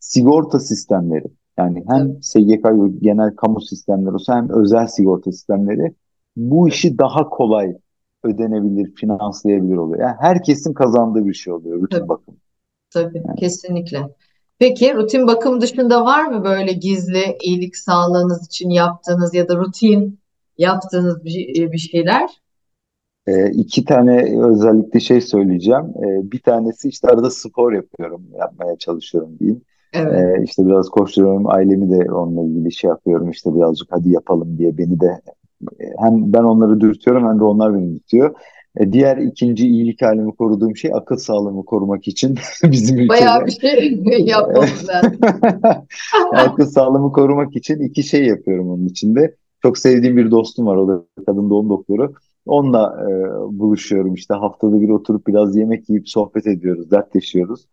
sigorta 0.00 0.60
sistemleri. 0.60 1.26
Yani 1.58 1.84
hem 1.88 2.22
SGK 2.22 2.66
genel 3.00 3.36
kamu 3.36 3.60
sistemleri 3.60 4.14
olsa 4.14 4.36
hem 4.36 4.48
özel 4.50 4.86
sigorta 4.86 5.32
sistemleri 5.32 5.94
bu 6.36 6.68
işi 6.68 6.98
daha 6.98 7.28
kolay 7.28 7.76
ödenebilir, 8.24 8.94
finanslayabilir 8.94 9.76
oluyor. 9.76 10.00
Yani 10.00 10.16
herkesin 10.20 10.72
kazandığı 10.72 11.26
bir 11.26 11.34
şey 11.34 11.52
oluyor 11.52 11.88
tabii. 11.90 12.08
bakım. 12.08 12.36
Tabii, 12.90 13.22
Yani, 13.26 13.36
kesinlikle. 13.36 13.98
Peki 14.64 14.94
rutin 14.94 15.26
bakım 15.26 15.60
dışında 15.60 16.04
var 16.04 16.24
mı 16.26 16.44
böyle 16.44 16.72
gizli 16.72 17.36
iyilik 17.42 17.76
sağlığınız 17.76 18.46
için 18.46 18.70
yaptığınız 18.70 19.34
ya 19.34 19.48
da 19.48 19.56
rutin 19.56 20.18
yaptığınız 20.58 21.24
bir, 21.24 21.72
bir 21.72 21.78
şeyler? 21.78 22.30
e, 23.26 23.50
iki 23.50 23.84
tane 23.84 24.40
özellikle 24.44 25.00
şey 25.00 25.20
söyleyeceğim. 25.20 25.84
E, 25.84 26.32
bir 26.32 26.38
tanesi 26.38 26.88
işte 26.88 27.08
arada 27.08 27.30
spor 27.30 27.72
yapıyorum, 27.72 28.22
yapmaya 28.38 28.76
çalışıyorum 28.76 29.38
diyeyim. 29.38 29.60
Evet. 29.92 30.38
E, 30.38 30.42
işte 30.44 30.66
biraz 30.66 30.88
koşturuyorum, 30.88 31.46
ailemi 31.46 31.90
de 31.90 32.12
onunla 32.12 32.42
ilgili 32.42 32.72
şey 32.72 32.88
yapıyorum. 32.88 33.30
İşte 33.30 33.54
birazcık 33.54 33.88
hadi 33.90 34.10
yapalım 34.10 34.58
diye 34.58 34.78
beni 34.78 35.00
de 35.00 35.20
hem 35.98 36.32
ben 36.32 36.42
onları 36.42 36.80
dürtüyorum 36.80 37.28
hem 37.28 37.38
de 37.38 37.44
onlar 37.44 37.74
beni 37.74 37.94
dürtüyor. 37.94 38.34
E, 38.80 38.92
diğer 38.92 39.16
ikinci 39.16 39.68
iyilik 39.68 40.02
halimi 40.02 40.36
koruduğum 40.36 40.76
şey 40.76 40.90
akıl 40.94 41.16
sağlığımı 41.16 41.64
korumak 41.64 42.08
için 42.08 42.38
bizim 42.64 43.08
Bayağı 43.08 43.46
bir 43.46 43.52
ülkede 43.52 44.16
şey 44.16 44.20
yapmamız 44.26 44.88
lazım. 44.88 45.18
akıl 46.32 46.66
sağlığımı 46.66 47.12
korumak 47.12 47.56
için 47.56 47.80
iki 47.80 48.02
şey 48.02 48.26
yapıyorum 48.26 48.70
onun 48.70 48.86
içinde. 48.86 49.34
Çok 49.62 49.78
sevdiğim 49.78 50.16
bir 50.16 50.30
dostum 50.30 50.66
var 50.66 50.76
o 50.76 50.88
da 50.88 51.04
kadın 51.26 51.50
doğum 51.50 51.68
doktoru. 51.68 52.12
Onunla 52.46 53.06
e, 53.10 53.10
buluşuyorum 53.58 54.14
işte 54.14 54.34
haftada 54.34 54.80
bir 54.80 54.88
oturup 54.88 55.26
biraz 55.26 55.56
yemek 55.56 55.88
yiyip 55.88 56.08
sohbet 56.08 56.46
ediyoruz, 56.46 56.90
dertleşiyoruz. 56.90 57.66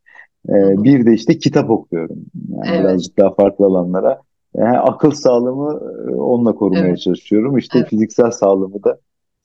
E, 0.50 0.84
bir 0.84 1.06
de 1.06 1.14
işte 1.14 1.38
kitap 1.38 1.70
okuyorum. 1.70 2.18
Yani 2.50 2.68
Evet, 2.70 2.84
birazcık 2.84 3.18
daha 3.18 3.34
farklı 3.34 3.66
alanlara. 3.66 4.22
Yani 4.56 4.80
akıl 4.80 5.12
sağlığımı 5.12 5.82
e, 6.10 6.16
onunla 6.16 6.56
korumaya 6.56 6.88
evet, 6.88 7.00
çalışıyorum. 7.00 7.58
İşte 7.58 7.80
evet. 7.80 7.90
fiziksel 7.90 8.32
sağlığımı 8.32 8.84
da 8.84 9.00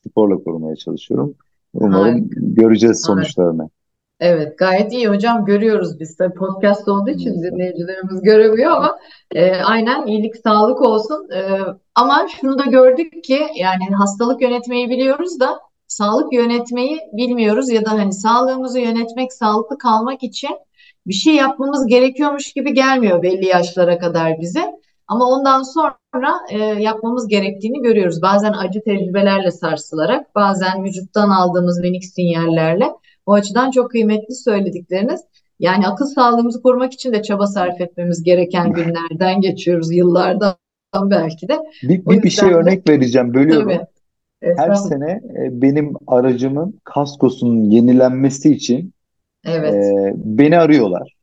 sporla 0.08 0.44
korumaya 0.44 0.76
çalışıyorum. 0.76 1.34
Umarım 1.80 2.04
Harika, 2.04 2.40
göreceğiz 2.40 3.02
sonuçlarını. 3.06 3.70
Evet, 4.20 4.58
gayet 4.58 4.92
iyi 4.92 5.08
hocam 5.08 5.44
görüyoruz 5.44 6.00
biz 6.00 6.18
de 6.18 6.34
podcast 6.34 6.88
olduğu 6.88 7.10
için 7.10 7.42
dinleyicilerimiz 7.42 8.22
göremiyor 8.22 8.70
ama 8.70 8.98
e, 9.34 9.54
aynen 9.54 10.06
iyilik 10.06 10.36
sağlık 10.36 10.82
olsun. 10.82 11.28
E, 11.30 11.58
ama 11.94 12.26
şunu 12.40 12.58
da 12.58 12.64
gördük 12.64 13.24
ki 13.24 13.40
yani 13.56 13.94
hastalık 13.98 14.42
yönetmeyi 14.42 14.90
biliyoruz 14.90 15.40
da 15.40 15.60
sağlık 15.86 16.32
yönetmeyi 16.32 17.00
bilmiyoruz 17.12 17.70
ya 17.70 17.84
da 17.84 17.90
hani 17.90 18.12
sağlığımızı 18.12 18.80
yönetmek, 18.80 19.32
sağlıklı 19.32 19.78
kalmak 19.78 20.22
için 20.22 20.50
bir 21.06 21.14
şey 21.14 21.34
yapmamız 21.34 21.86
gerekiyormuş 21.86 22.52
gibi 22.52 22.74
gelmiyor 22.74 23.22
belli 23.22 23.46
yaşlara 23.46 23.98
kadar 23.98 24.40
bize. 24.40 24.72
Ama 25.08 25.24
ondan 25.24 25.62
sonra 25.62 26.32
e, 26.50 26.58
yapmamız 26.58 27.28
gerektiğini 27.28 27.82
görüyoruz. 27.82 28.22
Bazen 28.22 28.52
acı 28.52 28.80
tecrübelerle 28.84 29.50
sarsılarak, 29.50 30.34
bazen 30.34 30.84
vücuttan 30.84 31.30
aldığımız 31.30 31.80
minik 31.80 32.04
sinyallerle. 32.04 32.92
O 33.26 33.32
açıdan 33.32 33.70
çok 33.70 33.90
kıymetli 33.90 34.34
söyledikleriniz. 34.34 35.20
Yani 35.58 35.88
akıl 35.88 36.06
sağlığımızı 36.06 36.62
korumak 36.62 36.92
için 36.92 37.12
de 37.12 37.22
çaba 37.22 37.46
sarf 37.46 37.80
etmemiz 37.80 38.22
gereken 38.22 38.72
günlerden 38.72 39.40
geçiyoruz, 39.40 39.92
yıllardan 39.92 40.56
belki 40.94 41.48
de. 41.48 41.58
Bir, 41.82 42.06
bir, 42.06 42.22
bir 42.22 42.30
şey 42.30 42.50
de 42.50 42.54
örnek 42.54 42.88
vereceğim, 42.88 43.32
tabii, 43.32 43.38
bölüyorum. 43.38 43.70
Her 44.42 44.50
estağfurullah. 44.50 44.76
sene 44.76 45.10
e, 45.10 45.62
benim 45.62 45.94
aracımın 46.06 46.80
kaskosunun 46.84 47.70
yenilenmesi 47.70 48.52
için 48.52 48.92
e, 49.44 49.52
Evet, 49.52 50.14
beni 50.16 50.58
arıyorlar. 50.58 51.15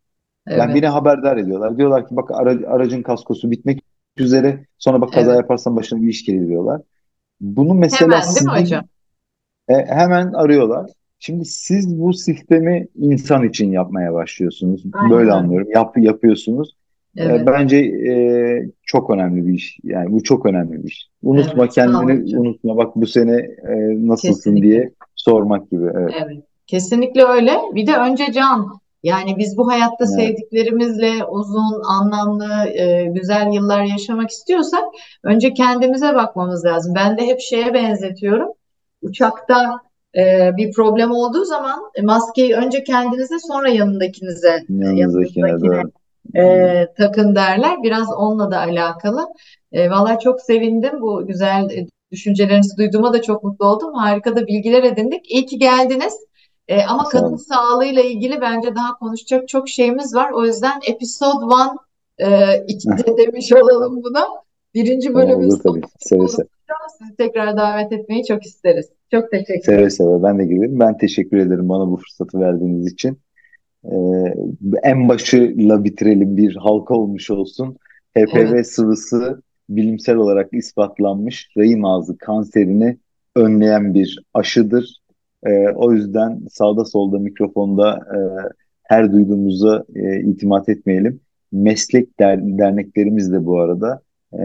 Yani 0.49 0.69
beni 0.69 0.85
evet, 0.85 0.93
haberdar 0.93 1.37
ediyorlar. 1.37 1.77
Diyorlar 1.77 2.07
ki 2.09 2.15
bak 2.15 2.31
ara- 2.31 2.67
aracın 2.67 3.03
kaskosu 3.03 3.51
bitmek 3.51 3.83
üzere. 4.17 4.65
Sonra 4.77 5.01
bak 5.01 5.13
kaza 5.13 5.31
evet. 5.31 5.41
yaparsan 5.41 5.75
başına 5.75 6.01
bir 6.01 6.07
iş 6.07 6.25
gelir 6.25 6.47
diyorlar. 6.47 6.81
Bunu 7.41 7.73
mesela 7.73 8.21
Hemen 8.21 8.35
değil 8.35 8.45
mi 8.45 8.51
hocam? 8.51 8.85
sizin 9.67 9.79
E, 9.81 9.85
hemen 9.85 10.33
arıyorlar. 10.33 10.91
Şimdi 11.19 11.45
siz 11.45 11.99
bu 11.99 12.13
sistemi 12.13 12.87
insan 12.95 13.43
için 13.43 13.71
yapmaya 13.71 14.13
başlıyorsunuz. 14.13 14.83
Aynen 14.93 15.11
Böyle 15.11 15.21
öyle. 15.21 15.31
anlıyorum. 15.31 15.67
Yap, 15.71 15.97
yapıyorsunuz. 15.97 16.75
E, 17.17 17.23
Evet, 17.23 17.47
bence 17.47 17.77
e, 17.77 18.13
çok 18.83 19.09
önemli 19.09 19.47
bir 19.47 19.53
iş. 19.53 19.79
Yani 19.83 20.11
bu 20.11 20.23
çok 20.23 20.45
önemli 20.45 20.83
bir 20.83 20.87
iş. 20.89 21.09
Unutma 21.21 21.63
evet. 21.63 21.73
Kendini 21.75 22.37
unutma. 22.39 22.77
Bak 22.77 22.95
bu 22.95 23.07
sene 23.07 23.35
e, 23.69 24.07
nasılsın 24.07 24.55
Kesinlikle. 24.55 24.67
diye 24.67 24.91
sormak 25.15 25.71
gibi. 25.71 25.85
Evet. 25.95 26.13
Evet, 26.25 26.43
kesinlikle 26.67 27.23
öyle. 27.23 27.51
Bir 27.75 27.87
de 27.87 27.97
önce 27.97 28.31
can. 28.31 28.82
Yani 29.03 29.37
biz 29.37 29.57
bu 29.57 29.67
hayatta 29.71 30.05
Evet. 30.05 30.09
sevdiklerimizle 30.09 31.25
uzun, 31.25 31.81
anlamlı, 31.89 32.69
e, 32.69 33.05
güzel 33.05 33.53
yıllar 33.53 33.83
yaşamak 33.83 34.29
istiyorsak 34.29 34.83
önce 35.23 35.53
kendimize 35.53 36.15
bakmamız 36.15 36.65
lazım. 36.65 36.93
Ben 36.95 37.17
de 37.17 37.25
hep 37.27 37.39
şeye 37.39 37.73
benzetiyorum. 37.73 38.49
Uçakta 39.01 39.79
e, 40.17 40.51
bir 40.57 40.71
problem 40.71 41.11
olduğu 41.11 41.45
zaman 41.45 41.79
e, 41.95 42.01
maskeyi 42.01 42.53
önce 42.55 42.83
kendinize 42.83 43.39
sonra 43.39 43.69
yanındakinize, 43.69 44.59
Yanınızdakine. 44.69 45.83
Evet. 46.33 46.89
e, 46.89 46.93
takın 46.97 47.35
derler. 47.35 47.83
Biraz 47.83 48.07
onunla 48.17 48.51
da 48.51 48.57
alakalı. 48.59 49.27
E, 49.71 49.89
vallahi 49.89 50.19
çok 50.19 50.41
sevindim 50.41 51.01
bu 51.01 51.27
güzel 51.27 51.69
düşüncelerinizi 52.11 52.77
duyduğuma 52.77 53.13
da 53.13 53.21
çok 53.21 53.43
mutlu 53.43 53.65
oldum. 53.65 53.93
Harika 53.93 54.35
da 54.35 54.47
bilgiler 54.47 54.83
edindik. 54.83 55.31
İyi 55.31 55.45
ki 55.45 55.57
geldiniz. 55.59 56.13
E, 56.67 56.83
ama 56.83 57.03
kadın 57.03 57.25
olun. 57.25 57.35
sağlığıyla 57.35 58.01
ilgili 58.01 58.41
bence 58.41 58.75
daha 58.75 58.97
konuşacak 58.97 59.47
çok 59.47 59.69
şeyimiz 59.69 60.15
var. 60.15 60.31
O 60.31 60.45
yüzden 60.45 60.79
episode 60.87 61.45
one 61.45 61.71
e, 62.17 62.27
içinde 62.67 63.17
demiş 63.17 63.53
olalım 63.53 64.03
buna. 64.03 64.27
Birinci 64.73 65.13
bölümün 65.13 65.49
olur 65.49 65.59
tabii. 65.63 65.81
Seve 65.99 66.27
seve. 66.27 66.47
sizi 66.99 67.15
tekrar 67.15 67.57
davet 67.57 67.91
etmeyi 67.91 68.25
çok 68.25 68.45
isteriz. 68.45 68.89
Çok 69.11 69.31
teşekkür 69.31 69.73
ederim. 69.73 69.89
Seve 69.89 69.89
seve. 69.89 70.23
Ben 70.23 70.39
de 70.39 70.45
gelirim. 70.45 70.79
Ben 70.79 70.97
teşekkür 70.97 71.37
ederim 71.37 71.69
bana 71.69 71.87
bu 71.87 71.97
fırsatı 71.97 72.39
verdiğiniz 72.39 72.93
için. 72.93 73.19
Ee, 73.85 73.95
en 74.83 75.09
başıyla 75.09 75.83
bitirelim. 75.83 76.37
Bir 76.37 76.55
halka 76.55 76.93
olmuş 76.93 77.31
olsun. 77.31 77.77
HPV 78.17 78.37
Evet. 78.37 78.67
sıvısı 78.67 79.41
bilimsel 79.69 80.15
olarak 80.15 80.53
ispatlanmış 80.53 81.49
rahim 81.57 81.85
ağzı 81.85 82.17
kanserini 82.17 82.97
önleyen 83.35 83.93
bir 83.93 84.23
aşıdır. 84.33 85.02
Ee, 85.45 85.69
o 85.75 85.93
yüzden 85.93 86.41
sağda 86.51 86.85
solda 86.85 87.19
mikrofonda 87.19 87.95
e, 87.95 88.17
her 88.83 89.11
duyduğumuza 89.11 89.85
e, 89.95 90.19
itimat 90.19 90.69
etmeyelim. 90.69 91.19
Meslek 91.51 92.19
der, 92.19 92.57
derneklerimiz 92.57 93.31
de 93.31 93.45
bu 93.45 93.59
arada 93.59 94.01
e, 94.33 94.39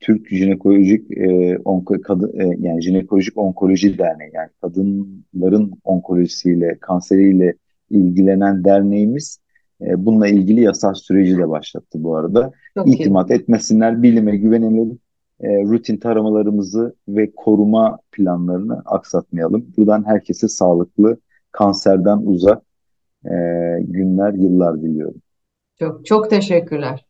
Türk 0.00 0.28
Jinekolojik 0.28 1.18
e, 1.18 1.58
onko, 1.58 2.00
kadı, 2.00 2.32
e, 2.34 2.56
yani 2.58 2.82
Jinekolojik 2.82 3.38
Onkoloji 3.38 3.98
Derneği 3.98 4.30
yani 4.34 4.48
kadınların 4.60 5.72
onkolojisiyle 5.84 6.78
kanseriyle 6.80 7.54
ilgilenen 7.90 8.64
derneğimiz 8.64 9.40
e, 9.82 10.06
bununla 10.06 10.28
ilgili 10.28 10.60
yasal 10.60 10.94
süreci 10.94 11.38
de 11.38 11.48
başlattı 11.48 12.04
bu 12.04 12.16
arada. 12.16 12.52
Çok 12.74 12.86
iyi. 12.86 12.96
İtimat 12.96 13.30
etmesinler, 13.30 14.02
bilime 14.02 14.36
güvenelim, 14.36 14.98
e, 15.40 15.62
rutin 15.62 15.96
taramalarımızı 15.96 16.94
ve 17.08 17.32
koruma 17.36 17.98
planlarını 18.12 18.82
aksatmayalım. 18.84 19.72
Buradan 19.76 20.06
herkese 20.06 20.48
sağlıklı, 20.48 21.18
kanserden 21.52 22.18
uzak 22.18 22.62
e, 23.24 23.30
günler, 23.80 24.32
yıllar 24.32 24.82
diliyorum. 24.82 25.22
Çok 25.78 26.06
çok 26.06 26.30
teşekkürler. 26.30 27.06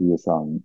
Size 0.00 0.18
sağ 0.18 0.42
olun. 0.42 0.64